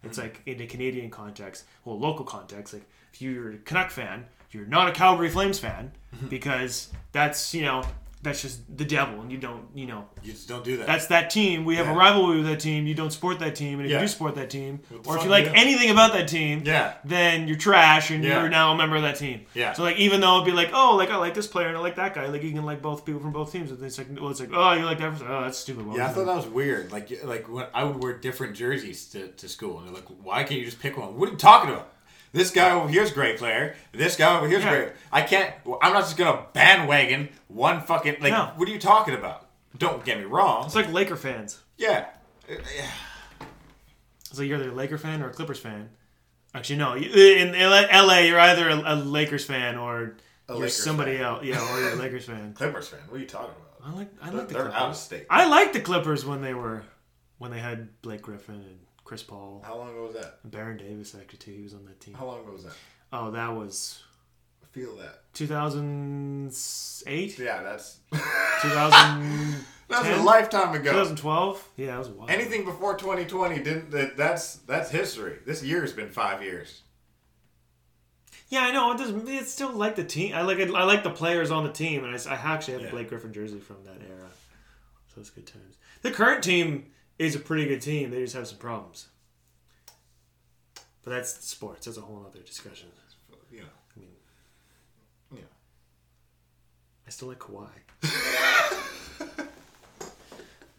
[0.04, 0.28] It's mm-hmm.
[0.28, 2.84] like in a canadian context well local context like
[3.14, 6.28] if you're a canuck fan you're not a calgary flames fan mm-hmm.
[6.28, 7.84] because that's you know
[8.24, 11.08] that's just the devil and you don't you know you just don't do that that's
[11.08, 11.94] that team we have Yeah.
[11.94, 13.98] a rivalry with that team you don't support that team and if Yeah.
[14.00, 16.94] you do support that team or if you like you anything about that team Yeah.
[17.04, 18.40] then you're trash and Yeah.
[18.40, 19.74] you're now a member of that team Yeah.
[19.74, 21.82] so like even though it'd be like oh like I like this player and I
[21.82, 24.08] like that guy like you can like both people from both teams and it's like
[24.20, 26.26] well it's like oh you like that person oh that's stupid Well, yeah, I thought
[26.26, 26.92] that was weird.
[26.92, 30.44] Like, like when I would wear different jerseys to, to school, and they're like, "Why
[30.44, 31.93] can't you just pick one?" What are you talking about?
[32.34, 33.76] This guy over here's a great player.
[33.94, 34.76] This guy over here's Yeah.
[34.76, 34.90] great.
[35.12, 35.54] I can't.
[35.82, 38.34] I'm not just gonna bandwagon one fucking like.
[38.34, 38.52] No.
[38.56, 39.48] What are you talking about?
[39.78, 40.66] Don't get me wrong.
[40.66, 42.06] it's like Laker fans Yeah,
[42.48, 45.90] it's like you're either a Laker fan or a Clippers fan
[46.56, 50.16] actually no in LA you're either a, a Lakers fan or
[50.48, 51.26] you're Lakers somebody fan.
[51.26, 53.00] else yeah or you're a Lakers fan Clippers fan.
[53.10, 53.94] What are you talking about?
[53.94, 54.82] I like I They're, like the they're Clippers.
[54.82, 55.26] out of state.
[55.30, 56.84] I like the Clippers when they were
[57.38, 58.80] when they had Blake Griffin and
[59.14, 60.40] Chris Paul How long ago was that?
[60.44, 61.52] Baron Davis actually too.
[61.52, 62.16] He was on that team.
[62.16, 62.74] How long ago was that?
[63.12, 64.02] Oh, that was
[64.64, 65.22] I feel that.
[65.36, 68.00] 2008, Yeah, that's
[68.64, 69.56] 2000,
[69.88, 70.94] that's a lifetime ago.
[70.94, 71.70] 2012.
[71.78, 72.32] Yeah, that was wild.
[72.32, 73.92] Anything before 2020 didn't.
[73.92, 75.38] That, that's that's history.
[75.46, 76.82] This year's been five years.
[78.50, 78.94] Yeah, I know.
[78.94, 79.30] It doesn't.
[79.30, 80.34] It's still like the team.
[80.34, 80.74] I like it.
[80.74, 83.32] I like the players on the team, and I, I actually have a Blake Griffin
[83.32, 84.30] jersey from that era.
[85.14, 85.78] So it's good times.
[86.02, 86.88] The current team
[87.26, 88.10] is a pretty good team.
[88.12, 89.08] They just have some problems.
[91.04, 91.86] But that's sports.
[91.86, 92.90] That's a whole other discussion.
[93.52, 93.66] You know.
[93.96, 94.10] I mean,
[95.36, 95.42] Yeah.
[97.06, 97.68] I still like Kawhi.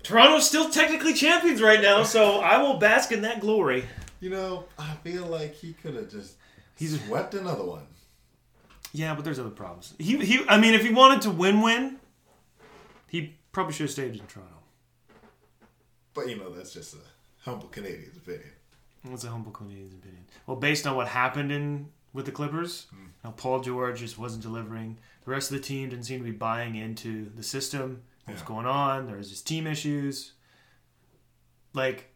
[0.02, 3.85] Toronto's still technically champions right now, so I will bask in that glory.
[4.20, 6.35] You know, I feel like he could have just
[6.76, 7.87] He's- swept another one.
[8.92, 9.94] Yeah, but there's other problems.
[9.98, 11.98] He, he I mean, if he wanted to win-win,
[13.09, 14.53] he probably should have stayed in Toronto.
[16.14, 16.98] But you know, that's just a
[17.42, 18.50] humble Canadian's opinion.
[19.05, 20.24] That's a humble Canadian's opinion.
[20.46, 23.07] Well, based on what happened in with the Clippers, hmm.
[23.22, 24.98] now Paul George just wasn't delivering.
[25.24, 28.03] The rest of the team didn't seem to be buying into the system.
[28.24, 28.46] What was Yeah.
[28.48, 29.07] going on?
[29.07, 30.33] There was just team issues.
[31.72, 32.11] Like,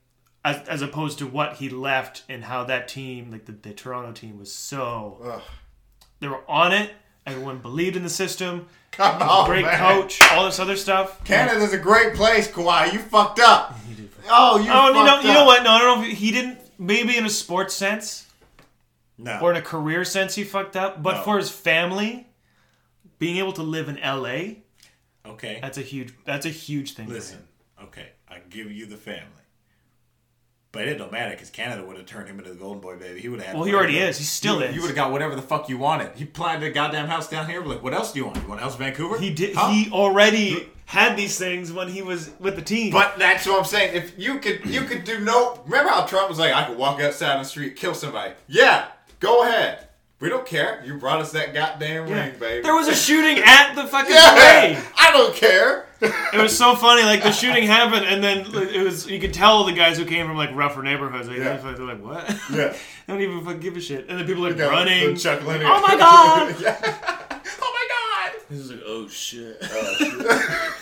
[0.45, 4.13] as, as opposed to what he left and how that team, like the, the Toronto
[4.13, 5.43] team, was so Ugh.
[6.21, 6.93] they were on it.
[7.27, 8.67] Everyone believed in the system.
[8.93, 9.79] Come on, Great man.
[9.79, 10.21] coach.
[10.33, 11.23] All this other stuff.
[11.25, 12.93] Canada's a great place, Kawhi.
[12.93, 13.77] You fucked up.
[14.29, 14.37] He did.
[14.37, 14.71] Oh, you.
[14.73, 15.63] Oh, you know, fucked you know what?
[15.63, 16.07] No, I don't know.
[16.09, 16.59] If he didn't.
[16.79, 18.25] Maybe in a sports sense.
[19.21, 19.41] No.
[19.41, 21.23] or in a career sense he fucked up but No.
[21.25, 22.29] for his family
[23.19, 24.59] being able to live in LA
[25.27, 25.59] Okay.
[25.61, 27.43] that's a huge that's a huge thing Listen.
[27.83, 28.11] Okay.
[28.29, 29.38] I give you the family.
[30.71, 33.21] But it don't matter because Canada would have turned him into the Golden Boy, baby.
[33.21, 33.55] He would have.
[33.55, 34.19] Well, he already is.
[34.19, 34.75] He still you, is.
[34.75, 36.15] You would have got whatever the fuck you wanted.
[36.15, 37.65] He planted a goddamn house down here.
[37.65, 38.37] Like, what else do you want?
[38.37, 39.19] You want a house in Vancouver?
[39.19, 39.71] he did Huh?
[39.71, 43.65] he already had these things when he was with the team But that's what I'm
[43.65, 43.95] saying.
[43.95, 45.59] If you could, you could do no.
[45.65, 48.35] Remember how Trump was like, I could walk outside on the street, kill somebody.
[48.47, 48.89] Yeah,
[49.21, 49.88] go ahead.
[50.21, 50.83] We don't care.
[50.85, 52.25] You brought us that goddamn Yeah.
[52.27, 52.63] ring, baby.
[52.63, 54.33] there was a shooting at the fucking yeah,
[54.75, 55.87] parade I don't care.
[56.01, 59.65] it was so funny like the shooting happened and then it was you could tell
[59.65, 61.57] the guys who came from like rougher neighborhoods like, Yeah.
[61.57, 62.69] they're like what Yeah.
[62.69, 62.77] they
[63.09, 65.61] don't even fucking give a shit and then people are Yeah, running they're chuckling.
[65.65, 66.77] oh my god yeah.
[67.61, 68.41] Oh my god.
[68.51, 70.75] this is like oh shit Oh,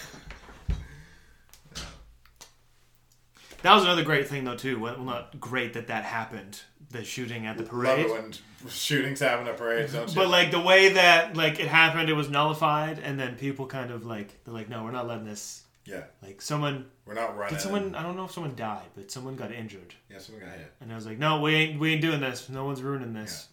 [3.63, 4.79] That was another great thing, though, too.
[4.79, 8.07] Well, not great that that happened, the shooting at the parade.
[8.09, 10.15] Love it when shootings happen at parades, don't you?
[10.15, 13.91] But like the way that like it happened, it was nullified, and then people kind
[13.91, 15.63] of like they're like, no, we're not letting this.
[15.85, 17.55] yeah, Like someone we're not running.
[17.55, 20.53] did someone I don't know if someone died, but someone got injured, Yeah, someone got
[20.57, 20.73] hit.
[20.81, 22.49] and I was like, no, we ain't we ain't doing this.
[22.49, 23.49] No one's ruining this.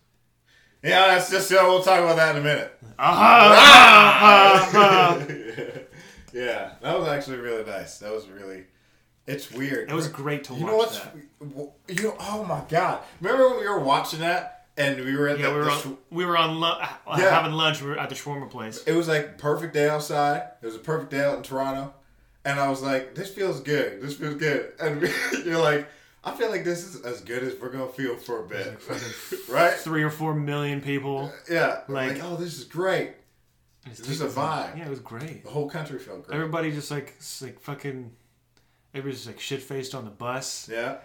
[0.83, 1.49] Yeah, that's just.
[1.51, 2.77] Uh, we'll talk about that in a minute.
[2.99, 4.69] Ah!
[4.73, 5.17] Ah!
[6.33, 7.99] yeah, that was actually really nice.
[7.99, 8.65] That was really.
[9.25, 9.89] It's weird.
[9.89, 10.59] It was great to watch.
[10.59, 11.15] You watch know what's that.
[11.97, 12.15] you know?
[12.19, 13.01] Oh my god!
[13.21, 15.71] Remember when we were watching that and we were at Yeah, the, we were the
[15.71, 17.29] on, sh- we were on lu- uh, uh, Yeah.
[17.29, 17.81] having lunch.
[17.81, 18.83] We were at the shawarma place.
[18.85, 20.43] it was like perfect day outside.
[20.61, 21.93] It was a perfect day out in Toronto,
[22.43, 24.01] and I was like, "This feels good.
[24.01, 25.01] This feels good." And
[25.45, 25.87] you're like,
[26.25, 28.77] "I feel like this is as good as we're gonna feel for a bit,
[29.49, 31.31] right?" Three or four million people.
[31.49, 33.13] Yeah, Like- like, oh, this is great.
[33.85, 34.77] It's just a vibe.
[34.77, 35.43] Yeah, it was great.
[35.43, 36.35] The whole country felt great.
[36.35, 38.11] Everybody just like like fucking.
[38.93, 40.97] Everybody's like shit faced on the bus, yeah.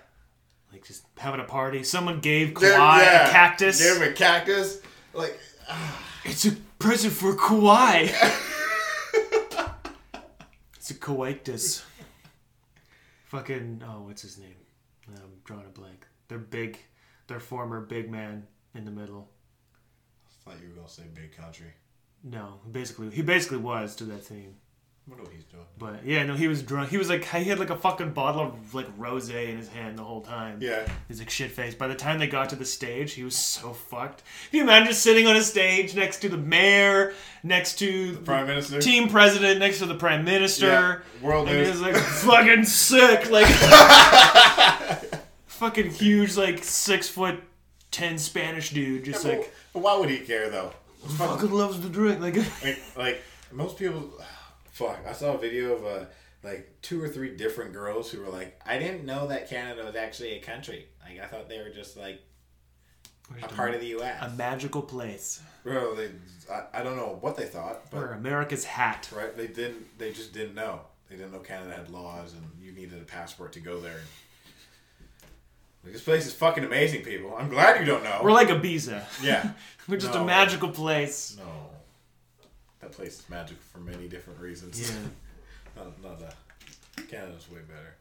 [0.73, 1.83] like just having a party.
[1.83, 3.29] Someone gave Kawhi yeah.
[3.29, 3.83] a cactus.
[3.83, 4.81] Gave him a cactus.
[5.15, 6.05] Like, ah.
[6.25, 8.13] It's a present for Kawhi.
[10.77, 11.83] it's a Kawaitus.
[13.25, 14.57] Fucking oh, what's his name?
[15.09, 16.07] I'm drawing a blank.
[16.29, 16.79] Their big,
[17.27, 19.31] their former big man in the middle.
[20.27, 21.73] I thought you were gonna say big country.
[22.23, 24.57] No, basically he basically was to that team.
[25.09, 25.65] I wonder what he's doing.
[25.79, 26.91] But yeah, no, he was drunk.
[26.91, 29.99] He was like he had like a fucking bottle of like rosé in his hand
[29.99, 30.59] the whole time.
[30.61, 30.87] Yeah.
[31.09, 31.79] He's like shit faced.
[31.79, 34.23] By the time they got to the stage, he was so fucked.
[34.51, 38.21] Can you imagine just sitting on a stage next to the mayor, next to the
[38.21, 38.81] Prime Minister.
[38.83, 40.67] team president, next to the prime minister?
[40.67, 40.99] Yeah.
[41.27, 41.69] World and news.
[41.71, 43.47] he's like fucking sick, like
[45.47, 47.43] fucking huge, like six foot
[47.91, 50.73] ten Spanish dude, just Well, like why would he care though?
[51.07, 52.21] Fucking- fucking loves to drink.
[52.21, 54.11] Like like, like most people.
[54.79, 55.05] Fuck!
[55.09, 56.05] I saw a video of uh,
[56.45, 59.97] like two or three different girls who were like, "I didn't know that Canada was
[59.97, 60.87] actually a country.
[61.05, 62.21] Like I thought they were just like
[63.43, 65.43] a part of the U.S." a magical place.
[65.65, 66.11] Bro, they,
[66.51, 69.11] I, I don't know what they thought, but Or America's hat.
[69.13, 69.99] right, they didn't.
[69.99, 70.81] They just didn't know.
[71.11, 74.01] They didn't know Canada had laws and you needed a passport to go there.
[75.83, 77.35] Like, this place is fucking amazing, people.
[77.37, 78.21] I'm glad you don't know.
[78.23, 79.03] We're like a Ibiza.
[79.23, 79.51] yeah.
[79.89, 81.37] We're just a magical place.
[81.39, 81.68] No.
[82.89, 84.81] That place is magical for many different reasons.
[84.81, 84.97] Yeah.
[85.77, 87.05] No, no, no.
[87.11, 87.97] Canada's way better.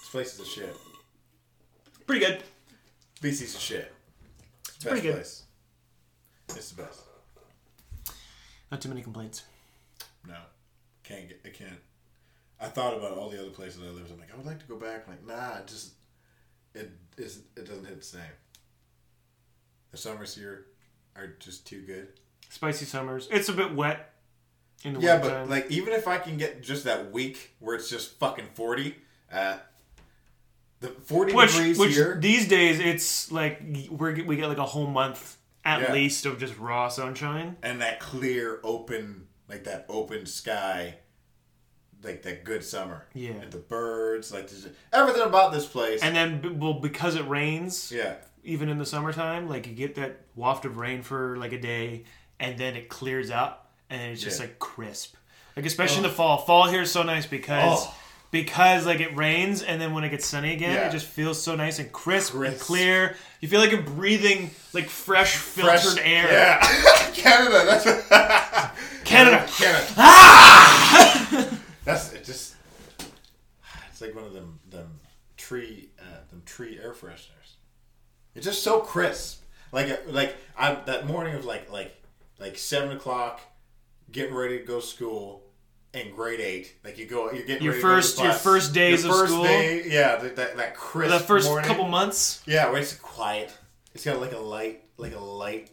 [0.00, 0.74] This place is a shit.
[2.06, 2.42] Pretty good.
[3.20, 3.92] BC's a shit.
[4.66, 5.12] It's the pretty best good.
[5.12, 6.56] place.
[6.56, 7.00] It's the best.
[8.72, 9.42] Not too many complaints.
[10.26, 10.38] No,
[11.04, 11.42] can't get.
[11.44, 11.80] I can't.
[12.58, 14.10] I thought about all the other places I lived.
[14.10, 15.04] I'm like, I would like to go back.
[15.06, 15.90] I'm like, nah, it just
[16.74, 17.42] it is.
[17.58, 18.22] It doesn't hit the same.
[19.90, 20.64] The summers here
[21.14, 22.19] are just too good.
[22.50, 23.26] Spicy summers.
[23.30, 24.12] It's a bit wet
[24.84, 27.74] in the winter Yeah, but like even if I can get just that week where
[27.74, 28.96] it's just fucking forty,
[29.32, 29.56] uh,
[30.80, 32.18] the forty which, degrees which here.
[32.20, 35.92] these days it's like we're we get like a whole month at Yeah.
[35.92, 37.56] least of just raw sunshine.
[37.62, 40.96] and that clear open like that open sky
[42.02, 43.32] like that good summer Yeah.
[43.32, 44.48] and the birds like
[44.92, 49.46] everything about this place And then, well, because it rains, yeah even in the summertime,
[49.50, 52.04] like you get that waft of rain for like a day,
[52.40, 54.46] and then it clears up, and it's just Yeah.
[54.46, 55.14] like crisp.
[55.56, 56.38] Like especially in the fall.
[56.38, 57.94] Fall here is so nice because Oh.
[58.32, 60.88] because like it rains, and then when it gets sunny again, Yeah.
[60.88, 63.16] it just feels so nice and crisp, and clear.
[63.40, 66.30] You feel like you're breathing like fresh filtered Fresh air.
[66.32, 66.58] yeah
[67.14, 68.74] canada that's what
[69.04, 69.46] Canada.
[69.58, 69.84] canada
[71.84, 72.54] that's it just
[73.90, 75.00] it's like one of them them
[75.36, 77.56] tree uh, them tree air fresheners
[78.34, 81.96] it's just so crisp like uh, like i that morning of like like
[82.40, 83.40] like seven o'clock
[84.10, 85.44] getting ready to go to school
[85.92, 88.32] in grade eight like you go you're getting Your ready to go to first- your
[88.32, 89.42] first days Your of school?
[89.44, 91.66] day, yeah that, that, that crisp The first morning.
[91.68, 93.52] couple months, yeah where it's quiet
[93.94, 95.70] it's got like a light like a light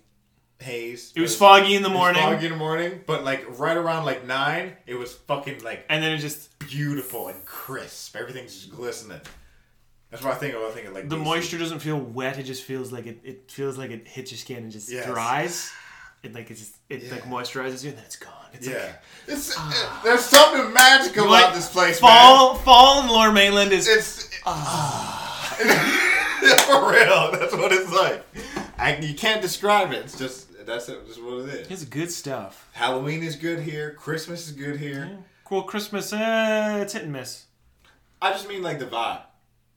[0.59, 3.45] haze it was foggy in the it was morning, foggy in the morning but like
[3.59, 8.15] right around like nine it was fucking like and then it just beautiful and crisp
[8.15, 9.22] everything's just glistening
[10.09, 11.24] that's what I think of I think of like the BC.
[11.24, 12.39] moisture doesn't feel wet.
[12.39, 13.20] It just feels like it.
[13.26, 15.05] It feels like it hits your skin and just Yes.
[15.05, 15.70] dries.
[16.28, 17.11] It like it just it Yeah.
[17.11, 18.34] like moisturizes you and then it's gone.
[18.53, 18.95] It's yeah like
[19.28, 19.55] it's,
[20.03, 22.11] there's something magical You like about this place man.
[22.11, 24.30] fall fall in Lower Mainland is It's
[26.65, 27.32] for real.
[27.32, 28.23] That's what it's like.
[28.78, 29.99] I, you can't describe it.
[30.05, 31.71] It's just that's it, just what it is.
[31.71, 32.69] it's good stuff.
[32.73, 33.91] Halloween is good here.
[33.93, 35.17] Christmas is good here.
[35.45, 37.45] Cool Christmas, uh, it's hit and miss.
[38.21, 39.21] I just mean like the vibe.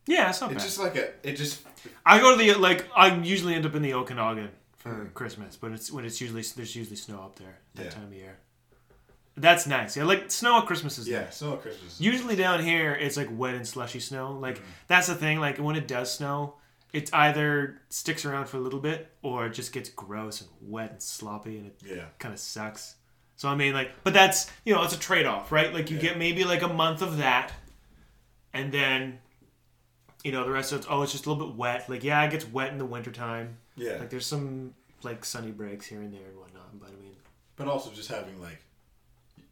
[0.06, 0.66] Yeah, it's not It's bad.
[0.68, 1.28] just like a.
[1.28, 1.62] It just.
[2.04, 4.50] I go to the like I usually end up in the Okanagan
[4.80, 7.90] for Christmas, but it's when it's usually there's usually snow up there that Yeah.
[7.90, 8.38] time of year.
[9.36, 9.96] That's nice.
[9.96, 11.36] Yeah, like snow at Christmas is Yeah, nice.
[11.36, 12.00] snow at Christmas.
[12.00, 14.32] Usually down here it's like wet and slushy snow.
[14.32, 14.70] Like Mm-hmm.
[14.88, 15.38] that's the thing.
[15.38, 16.54] Like when it does snow,
[16.92, 20.90] it either sticks around for a little bit or it just gets gross and wet
[20.92, 22.04] and sloppy and it Yeah.
[22.18, 22.96] kind of sucks.
[23.36, 25.72] So I mean, like, but that's you know, it's a trade off, right?
[25.72, 26.02] Like you Yeah.
[26.02, 27.52] get maybe like a month of that,
[28.52, 29.18] and then
[30.24, 31.88] you know the rest of it's oh, it's just a little bit wet.
[31.88, 33.56] Like yeah, it gets wet in the wintertime.
[33.80, 33.96] Yeah.
[33.98, 37.16] Like there's some like sunny breaks here and there and whatnot, but I mean,
[37.56, 38.62] But also just having like,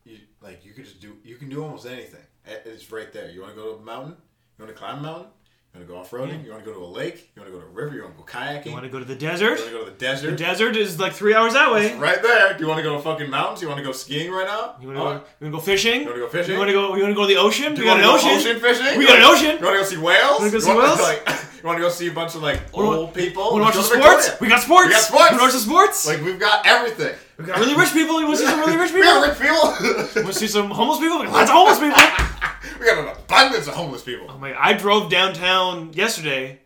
[0.05, 2.21] you like you could just do you can do almost anything.
[2.47, 3.31] It's right there.
[3.31, 4.17] You want to go to a mountain?
[4.59, 5.27] You want to climb a mountain?
[5.75, 6.45] You want to go off roading?
[6.45, 7.31] You want to go to a lake?
[7.37, 7.95] You want to go to a river?
[7.95, 8.67] You want to go kayaking?
[8.67, 9.59] you want to go to the desert?
[9.59, 10.31] You want to go to the desert?
[10.31, 11.95] The desert is like three hours that way.
[11.97, 12.55] Right there.
[12.55, 13.61] Do you want to go to fucking mountains?
[13.63, 14.77] You want to go skiing right now?
[14.81, 15.11] You want to Oh, go?
[15.13, 16.01] You want to go fishing?
[16.03, 16.53] You wanna go fishing?
[16.55, 16.95] You want to go?
[16.97, 17.75] You want to go to the ocean?
[17.75, 18.51] Do we you got want an go ocean.
[18.51, 18.99] ocean fishing?
[18.99, 19.59] We got an ocean.
[19.61, 20.39] You want to go see whales?
[20.41, 21.01] Wanna go see whales?
[21.01, 21.23] Like,
[21.63, 23.43] you want to go see a bunch of like old people?
[23.53, 24.41] Want to watch Let's the go to sports?
[24.41, 24.87] We got sports.
[24.87, 25.31] We got sports.
[25.31, 26.07] To watch sports?
[26.07, 27.15] Like we've got everything.
[27.39, 28.21] we got really rich people.
[28.21, 29.15] You want to see some really rich We people?
[29.21, 30.23] got rich people.
[30.23, 31.19] Want to see some homeless people?
[31.19, 32.79] We got Lots of homeless people.
[32.81, 34.27] we got an abundance of homeless people.
[34.31, 34.55] Oh my!
[34.59, 36.61] I drove downtown yesterday,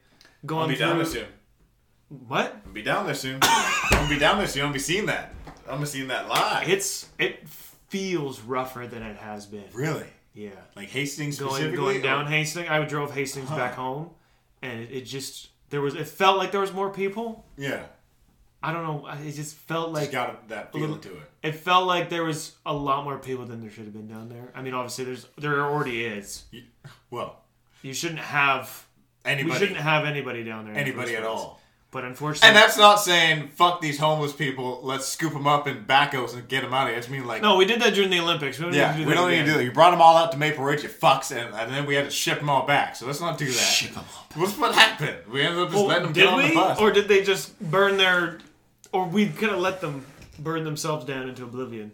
[0.45, 0.87] going I'll be through.
[0.87, 1.27] down there soon.
[2.29, 2.61] What?
[2.67, 3.39] I'll be down there soon.
[3.43, 4.67] I'll be down there soon.
[4.67, 5.35] I'll be seeing that.
[5.67, 6.69] I'm gonna see that live.
[6.69, 9.65] It's it feels rougher than it has been.
[9.73, 12.69] really Yeah, like Hastings going going down Hastings.
[12.69, 14.11] I drove Hastings back home,
[14.63, 15.95] and it, it just there was.
[15.95, 17.45] It felt like there was more people.
[17.57, 17.83] Yeah,
[18.63, 19.07] I don't know.
[19.27, 21.31] It just felt like like got that feeling little- to it.
[21.43, 24.29] it felt like there was a lot more people than there should have been down
[24.29, 24.51] there.
[24.55, 26.45] I mean, obviously there's there already is.
[26.51, 26.65] You-
[27.11, 27.41] Well,
[27.83, 28.87] You shouldn't have.
[29.25, 30.75] anybody, We shouldn't have anybody down there.
[30.77, 31.61] anybody at all.
[31.93, 34.81] But unfortunately, And that's not saying fuck these homeless people.
[34.83, 36.99] Let's scoop them up in backos and get them out of here.
[36.99, 38.59] It's mean like no, we did that during the Olympics.
[38.59, 39.63] We don't Yeah, need to do we don't need to do that.
[39.65, 42.07] You brought them all out to Maple Ridge, you fucks, and, and then we had
[42.07, 42.97] to ship them all back.
[42.97, 43.53] So let's not do that.
[43.53, 44.39] Ship 'em all Back.
[44.39, 45.19] What's what happened?
[45.31, 46.79] We ended up just Well, letting them get on we, the bus.
[46.81, 48.39] or did they just burn their,
[48.91, 50.07] or we kind of let them
[50.39, 51.93] burn themselves down into oblivion?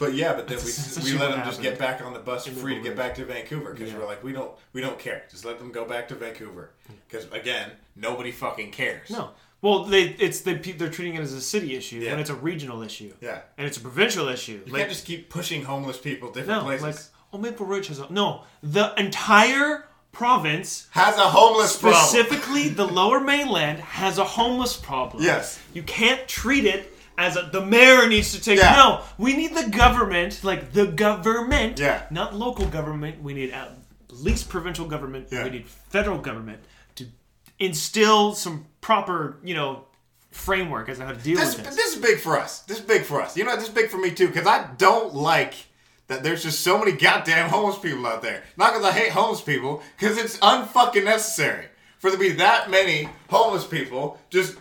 [0.00, 2.18] But yeah, but then we, That's we essentially let them just get back on the
[2.18, 3.98] bus In free to get back to Vancouver because Yeah.
[3.98, 5.24] we're like we don't we don't care.
[5.30, 6.94] Just let them go back to Vancouver hmm.
[7.06, 9.10] because again, nobody fucking cares.
[9.10, 9.30] No.
[9.60, 12.12] Well, they it's they they're treating it as a city issue Yeah.
[12.12, 13.12] when it's a regional issue.
[13.20, 13.40] Yeah.
[13.58, 14.62] And it's a provincial issue.
[14.64, 16.82] You like can't just keep pushing homeless people different no, places.
[16.82, 16.96] like
[17.34, 18.44] oh Maple Ridge has a no.
[18.62, 22.02] The entire province, Has a homeless problem.
[22.02, 25.22] specifically the Lower Mainland, has a homeless problem.
[25.22, 25.60] Yes.
[25.72, 26.89] You can't treat it
[27.20, 28.58] as a, the mayor needs to take.
[28.58, 28.72] Yeah.
[28.76, 32.02] No, we need the government, like the government, Yeah.
[32.10, 33.22] not local government.
[33.22, 33.72] We need at
[34.08, 35.28] least provincial government.
[35.30, 35.44] Yeah.
[35.44, 36.60] We need federal government
[36.96, 37.06] to
[37.58, 39.84] instill some proper, you know,
[40.30, 41.76] framework as to how to deal This, with this.
[41.76, 42.60] this is big for us.
[42.60, 43.36] This is big for us.
[43.36, 45.54] You know, this is big for me too, because I don't like
[46.06, 48.42] that there's just so many goddamn homeless people out there.
[48.56, 51.66] Not because I hate homeless people, because it's unfucking necessary
[51.98, 54.18] for there to be that many homeless people.
[54.30, 54.56] Just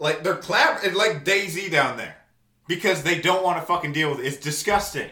[0.00, 2.16] like they're clap, it's like Daisy down there,
[2.66, 4.26] because they don't want to fucking deal with it.
[4.26, 5.10] It's disgusting.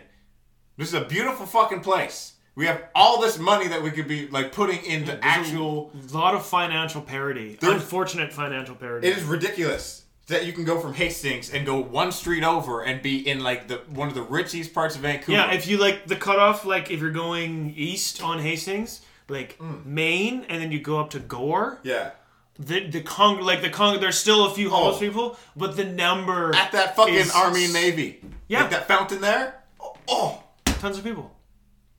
[0.77, 2.35] This is a beautiful fucking place.
[2.55, 5.93] We have all this money that we could be like putting into actual.
[6.11, 7.57] A lot of financial parity.
[7.61, 9.07] There- Unfortunate financial parity.
[9.07, 13.03] It is ridiculous that you can go from Hastings and go one street over and
[13.03, 15.33] be in like the one of the richest parts of Vancouver.
[15.33, 19.85] Yeah, if you like the cutoff, like if you're going east on Hastings, like mm.
[19.85, 22.11] Main, and then you go up to Gore, yeah,
[22.59, 24.71] the the Cong like the Cong, there's still a few oh.
[24.71, 25.01] homeless Oh.
[25.01, 28.63] people, but the number at that fucking is Army Navy, Yeah.
[28.63, 29.63] like that fountain there.
[29.81, 31.35] Oh, oh, tons of people.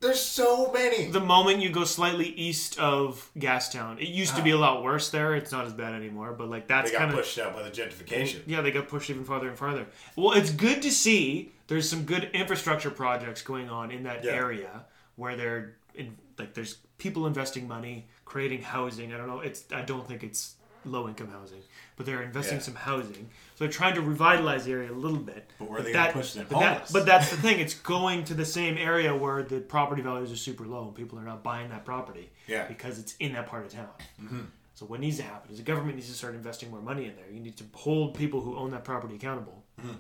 [0.02, 1.12] there's so many.
[1.12, 4.60] The moment you go slightly east of Gastown, it used to be a ah.
[4.60, 5.36] lot worse there.
[5.36, 7.64] It's not as bad anymore, but like that's They got kind of pushed out by
[7.64, 8.42] the gentrification.
[8.46, 9.86] yeah, they got pushed even farther and farther.
[10.16, 14.32] Well, it's good to see there's some good infrastructure projects going on in that Yeah.
[14.32, 14.86] area
[15.16, 19.12] where they're in, like there's people investing money, creating housing.
[19.14, 19.40] I don't know.
[19.40, 21.62] It's I don't think it's low income housing,
[21.98, 22.64] but they're investing Yeah.
[22.64, 23.30] some housing.
[23.56, 25.50] So they're trying to revitalize the area a little bit.
[25.60, 27.60] But where are they that- push them but, that- but that's the thing.
[27.60, 31.20] It's going to the same area where the property values are super low, and people
[31.20, 32.30] are not buying that property.
[32.48, 32.66] Yeah.
[32.68, 33.90] Because it's in that part of town.
[34.22, 34.42] Mm-hmm.
[34.76, 37.16] So what needs to happen is the government needs to start investing more money in
[37.18, 37.30] there.
[37.30, 39.64] You need to hold people who own that property accountable.
[39.82, 39.92] Mm-hmm.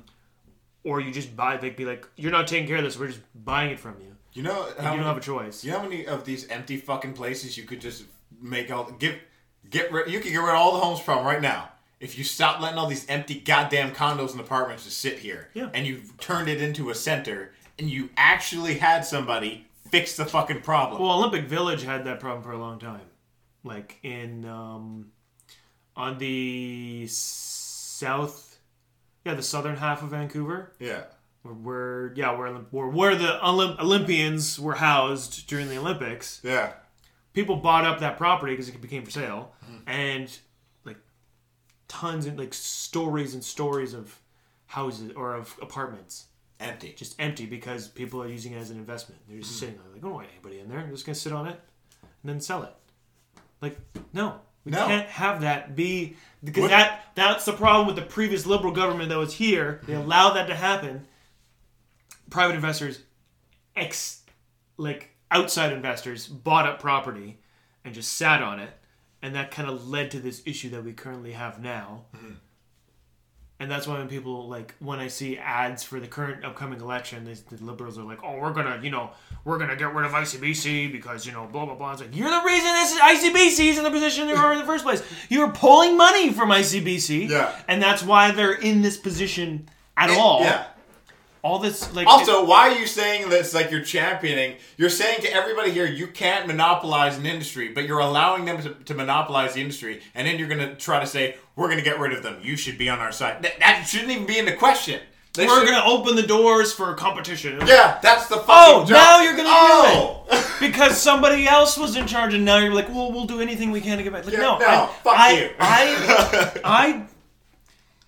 [0.85, 2.97] Or you just buy, like, be like, you're not taking care of this.
[2.97, 4.15] We're just buying it from you.
[4.33, 5.63] You know You how don't have a choice.
[5.63, 8.03] you know how many of these empty fucking places you could just
[8.41, 9.19] make all get
[9.69, 10.09] get rid.
[10.11, 11.69] You could get rid of all the homeless problem right now.
[11.99, 15.69] If you stop letting all these empty goddamn condos and apartments just sit here, Yeah.
[15.73, 20.61] and you turned it into a center, and you actually had somebody fix the fucking
[20.61, 21.01] problem.
[21.01, 23.01] Well, Olympic Village had that problem for a long time.
[23.65, 25.11] Like in um,
[25.97, 28.57] on the south,
[29.25, 31.03] yeah, the southern half of Vancouver, yeah,
[31.53, 36.41] where, yeah, where where, where the Olymp- Olympians were housed during the Olympics.
[36.43, 36.73] yeah.
[37.33, 39.89] People bought up that property because it became for sale, Mm-hmm.
[39.89, 40.39] and
[40.83, 40.97] like
[41.87, 44.19] tons and like stories and stories of
[44.65, 46.25] houses or of apartments
[46.59, 46.93] Empty.
[46.97, 49.21] just empty because people are using it as an investment.
[49.29, 50.79] They're just sitting there like, I don't want anybody in there.
[50.79, 51.59] I'm just gonna sit on it
[52.01, 52.73] and then sell it.
[53.61, 53.77] Like,
[54.11, 54.85] no, we No.
[54.87, 59.09] can't have that be because What- that that's the problem with the previous liberal government
[59.09, 59.81] that was here.
[59.85, 61.05] They allowed that to happen.
[62.29, 62.99] Private investors,
[63.75, 64.21] ex,
[64.77, 67.39] like outside investors, bought up property
[67.85, 68.71] and just sat on it,
[69.21, 72.05] and that kind of led to this issue that we currently have now.
[72.15, 72.33] Mm-hmm.
[73.61, 77.25] And that's why when people like when I see ads for the current upcoming election,
[77.25, 79.11] the liberals are like, "Oh, we're gonna, you know,
[79.43, 82.29] we're gonna get rid of ICBC because you know, blah blah blah." It's like you're
[82.29, 85.03] the reason this is ICBC is in the position they are in the first place.
[85.27, 87.53] You're pulling money from ICBC, Yeah.
[87.67, 89.67] and that's why they're in this position
[89.97, 90.39] at all.
[90.39, 90.67] Yeah.
[91.41, 94.55] All this like Also, why are you saying this like you're championing?
[94.77, 98.73] You're saying to everybody here you can't monopolize an industry, but you're allowing them to,
[98.73, 101.83] to monopolize the industry, and then you're going to try to say, we're going to
[101.83, 102.37] get rid of them.
[102.41, 103.41] You should be on our side.
[103.43, 104.99] That, that shouldn't even be in the question.
[105.33, 107.59] They we're should- gonna open the doors for competition.
[107.65, 108.89] Yeah, that's the fucking Oh, job.
[108.89, 109.53] now you're gonna do
[110.31, 110.57] oh.
[110.59, 113.79] because somebody else was in charge, and now you're like, well, we'll do anything we
[113.79, 114.25] can to get back.
[114.25, 115.49] Like, Yeah, no, no, I, fuck I, you.
[115.59, 117.05] I, I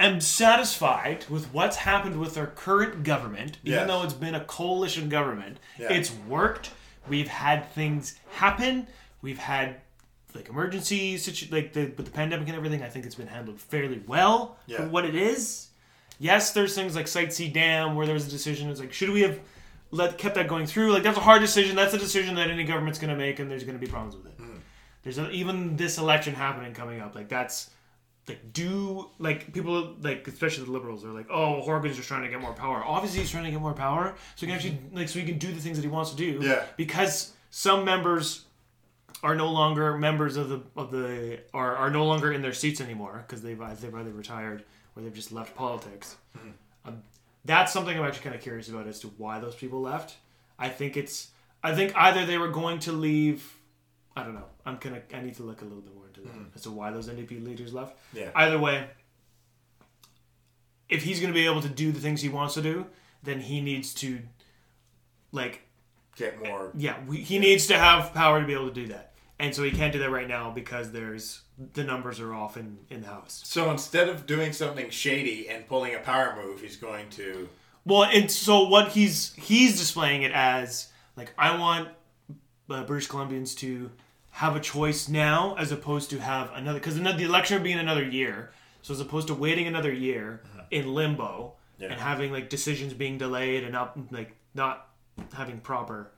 [0.05, 3.87] am satisfied with what's happened with our current government, even Yes.
[3.87, 5.57] though it's been a coalition government.
[5.79, 5.91] Yeah.
[5.93, 6.71] It's worked.
[7.07, 8.87] We've had things happen.
[9.21, 9.77] We've had
[10.33, 12.83] like emergency situ- like the with the pandemic and everything.
[12.83, 14.77] I think it's been handled fairly well Yeah.
[14.77, 15.67] for what it is.
[16.19, 18.69] Yes, there's things like Site C Dam where there was a decision.
[18.69, 19.39] It's like, should we have
[19.89, 20.93] let kept that going through?
[20.93, 21.75] Like that's a hard decision.
[21.75, 24.15] That's a decision that any government's going to make, and there's going to be problems
[24.15, 24.33] with it.
[24.37, 24.55] Hmm.
[25.03, 27.15] There's a, even this election happening coming up.
[27.15, 27.71] Like that's
[28.27, 32.29] like do like people like especially the liberals are like, oh, Horgan's just trying to
[32.29, 32.83] get more power.
[32.85, 35.37] Obviously, he's trying to get more power so he can actually like so he can
[35.37, 36.39] do the things that he wants to do.
[36.41, 36.63] Yeah.
[36.77, 38.45] Because some members
[39.23, 42.79] are no longer members of the of the are, are no longer in their seats
[42.81, 44.63] anymore because they've either- they've either retired
[44.95, 46.15] or they've just left politics.
[46.85, 47.03] Um,
[47.45, 50.15] that's something I'm actually kind of curious about as to why those people left.
[50.59, 51.29] I think it's
[51.63, 53.57] I think either they were going to leave.
[54.15, 54.45] I don't know.
[54.65, 57.07] I'm gonna I need to look a little bit more that as to why those
[57.09, 57.97] NDP leaders left.
[58.13, 58.29] Yeah.
[58.35, 58.87] Either way,
[60.89, 62.85] if he's gonna be able to do the things he wants to do,
[63.23, 64.19] then he needs to
[65.31, 65.61] like
[66.17, 66.71] Get more.
[66.75, 69.13] yeah, we, he needs to have power to be able to do that.
[69.39, 71.41] and so he can't do that right now because there's
[71.73, 73.41] the numbers are off in in the house.
[73.45, 77.47] So instead of doing something shady and pulling a power move, he's going to.
[77.85, 81.89] Well, and so what he's he's displaying it as like I want
[82.69, 83.89] uh, British Columbians to
[84.31, 87.79] have a choice now as opposed to have another because the election would be in
[87.79, 88.51] another year.
[88.81, 90.63] So as opposed to waiting another year uh-huh.
[90.71, 91.91] in limbo Yeah.
[91.91, 94.87] and having like decisions being delayed and not like not
[95.33, 96.11] having proper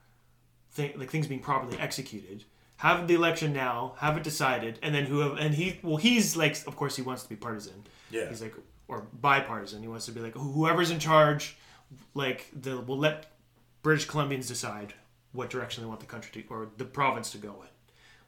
[0.72, 2.45] thing like things being properly executed.
[2.78, 6.55] Have the election now, have it decided, and then who and he well he's like
[6.68, 7.84] of course he wants to be partisan.
[8.11, 8.30] Yeah.
[8.30, 8.53] He's like
[8.88, 9.82] or bipartisan.
[9.82, 11.57] He wants to be like whoever's in charge,
[12.14, 13.32] like the will let
[13.82, 14.93] British Columbians decide
[15.32, 17.68] what direction they want the country to or the province to go in,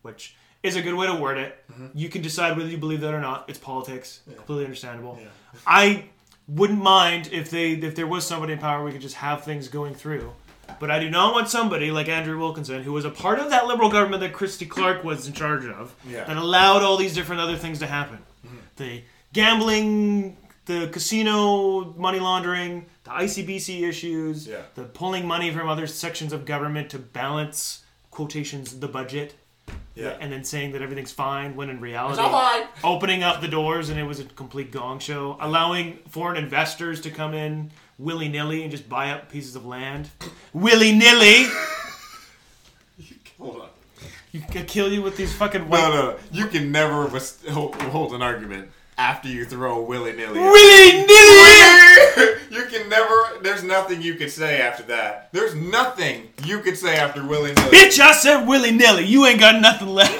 [0.06, 1.58] which is a good way to word it.
[1.72, 1.88] Mm-hmm.
[1.94, 3.46] You can decide whether you believe that or not.
[3.50, 5.20] It's politics, completely understandable.
[5.68, 6.06] I
[6.48, 9.68] wouldn't mind if they if there was somebody in power we could just have things
[9.68, 10.32] going through.
[10.80, 13.68] But I do not want somebody like Andrew Wilkinson, who was a part of that
[13.68, 16.24] liberal government that Christy Clark was in charge of, Yeah.
[16.24, 18.18] that allowed all these different other things to happen.
[18.46, 18.58] Mm-hmm.
[18.78, 19.04] The
[19.34, 24.64] gambling, the casino money laundering, the ICBC issues, Yeah.
[24.74, 29.36] the pulling money from other sections of government to balance quotations the budget.
[29.96, 30.18] Yeah.
[30.20, 32.68] And then saying that everything's fine when in reality all fine.
[32.84, 37.12] opening up the doors and it was a complete gong show, allowing foreign investors to
[37.12, 40.10] come in willy nilly and just buy up pieces of land.
[40.54, 41.46] Willy nilly!
[43.38, 43.70] Hold on.
[44.32, 45.80] You can kill you with these fucking white.
[45.80, 47.08] No, no, you can never
[47.50, 50.40] hold, hold an argument after you throw willy nilly.
[50.40, 51.85] Willy nilly!
[52.52, 53.40] you can never.
[53.42, 55.30] There's nothing you can say after that.
[55.32, 57.72] There's nothing you could say after willy nilly.
[57.72, 59.06] Bitch, I said willy nilly.
[59.06, 60.18] You ain't got nothing left.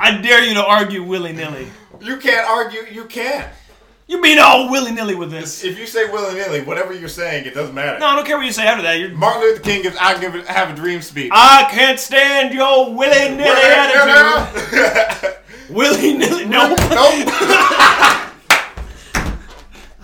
[0.00, 1.68] I dare you to argue willy nilly.
[2.00, 2.82] you can't argue.
[2.90, 3.48] You can't.
[4.08, 5.64] You mean all willy nilly with this?
[5.64, 7.98] If you say willy nilly, whatever you're saying, it doesn't matter.
[7.98, 9.00] No, I don't care what you say after that.
[9.00, 9.10] You're.
[9.10, 11.30] Martin Luther King gives "I give it, have a dream" speech.
[11.34, 15.36] I can't stand your willy nilly attitude.
[15.68, 16.44] Willy nilly.
[16.44, 16.68] No.
[16.68, 18.22] nope.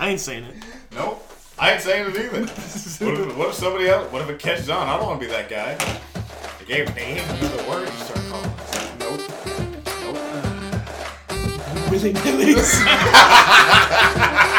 [0.02, 0.56] I ain't saying it.
[0.96, 1.24] Nope.
[1.56, 2.40] I ain't saying it either.
[2.46, 4.10] what, if, what if somebody else?
[4.10, 4.88] What if it catches on?
[4.88, 5.76] I don't want to be that guy.
[5.78, 8.98] I gave a name, another word, you start calling myself.
[8.98, 9.20] Nope.
[10.02, 11.92] Nope.
[11.92, 12.54] Willy nilly.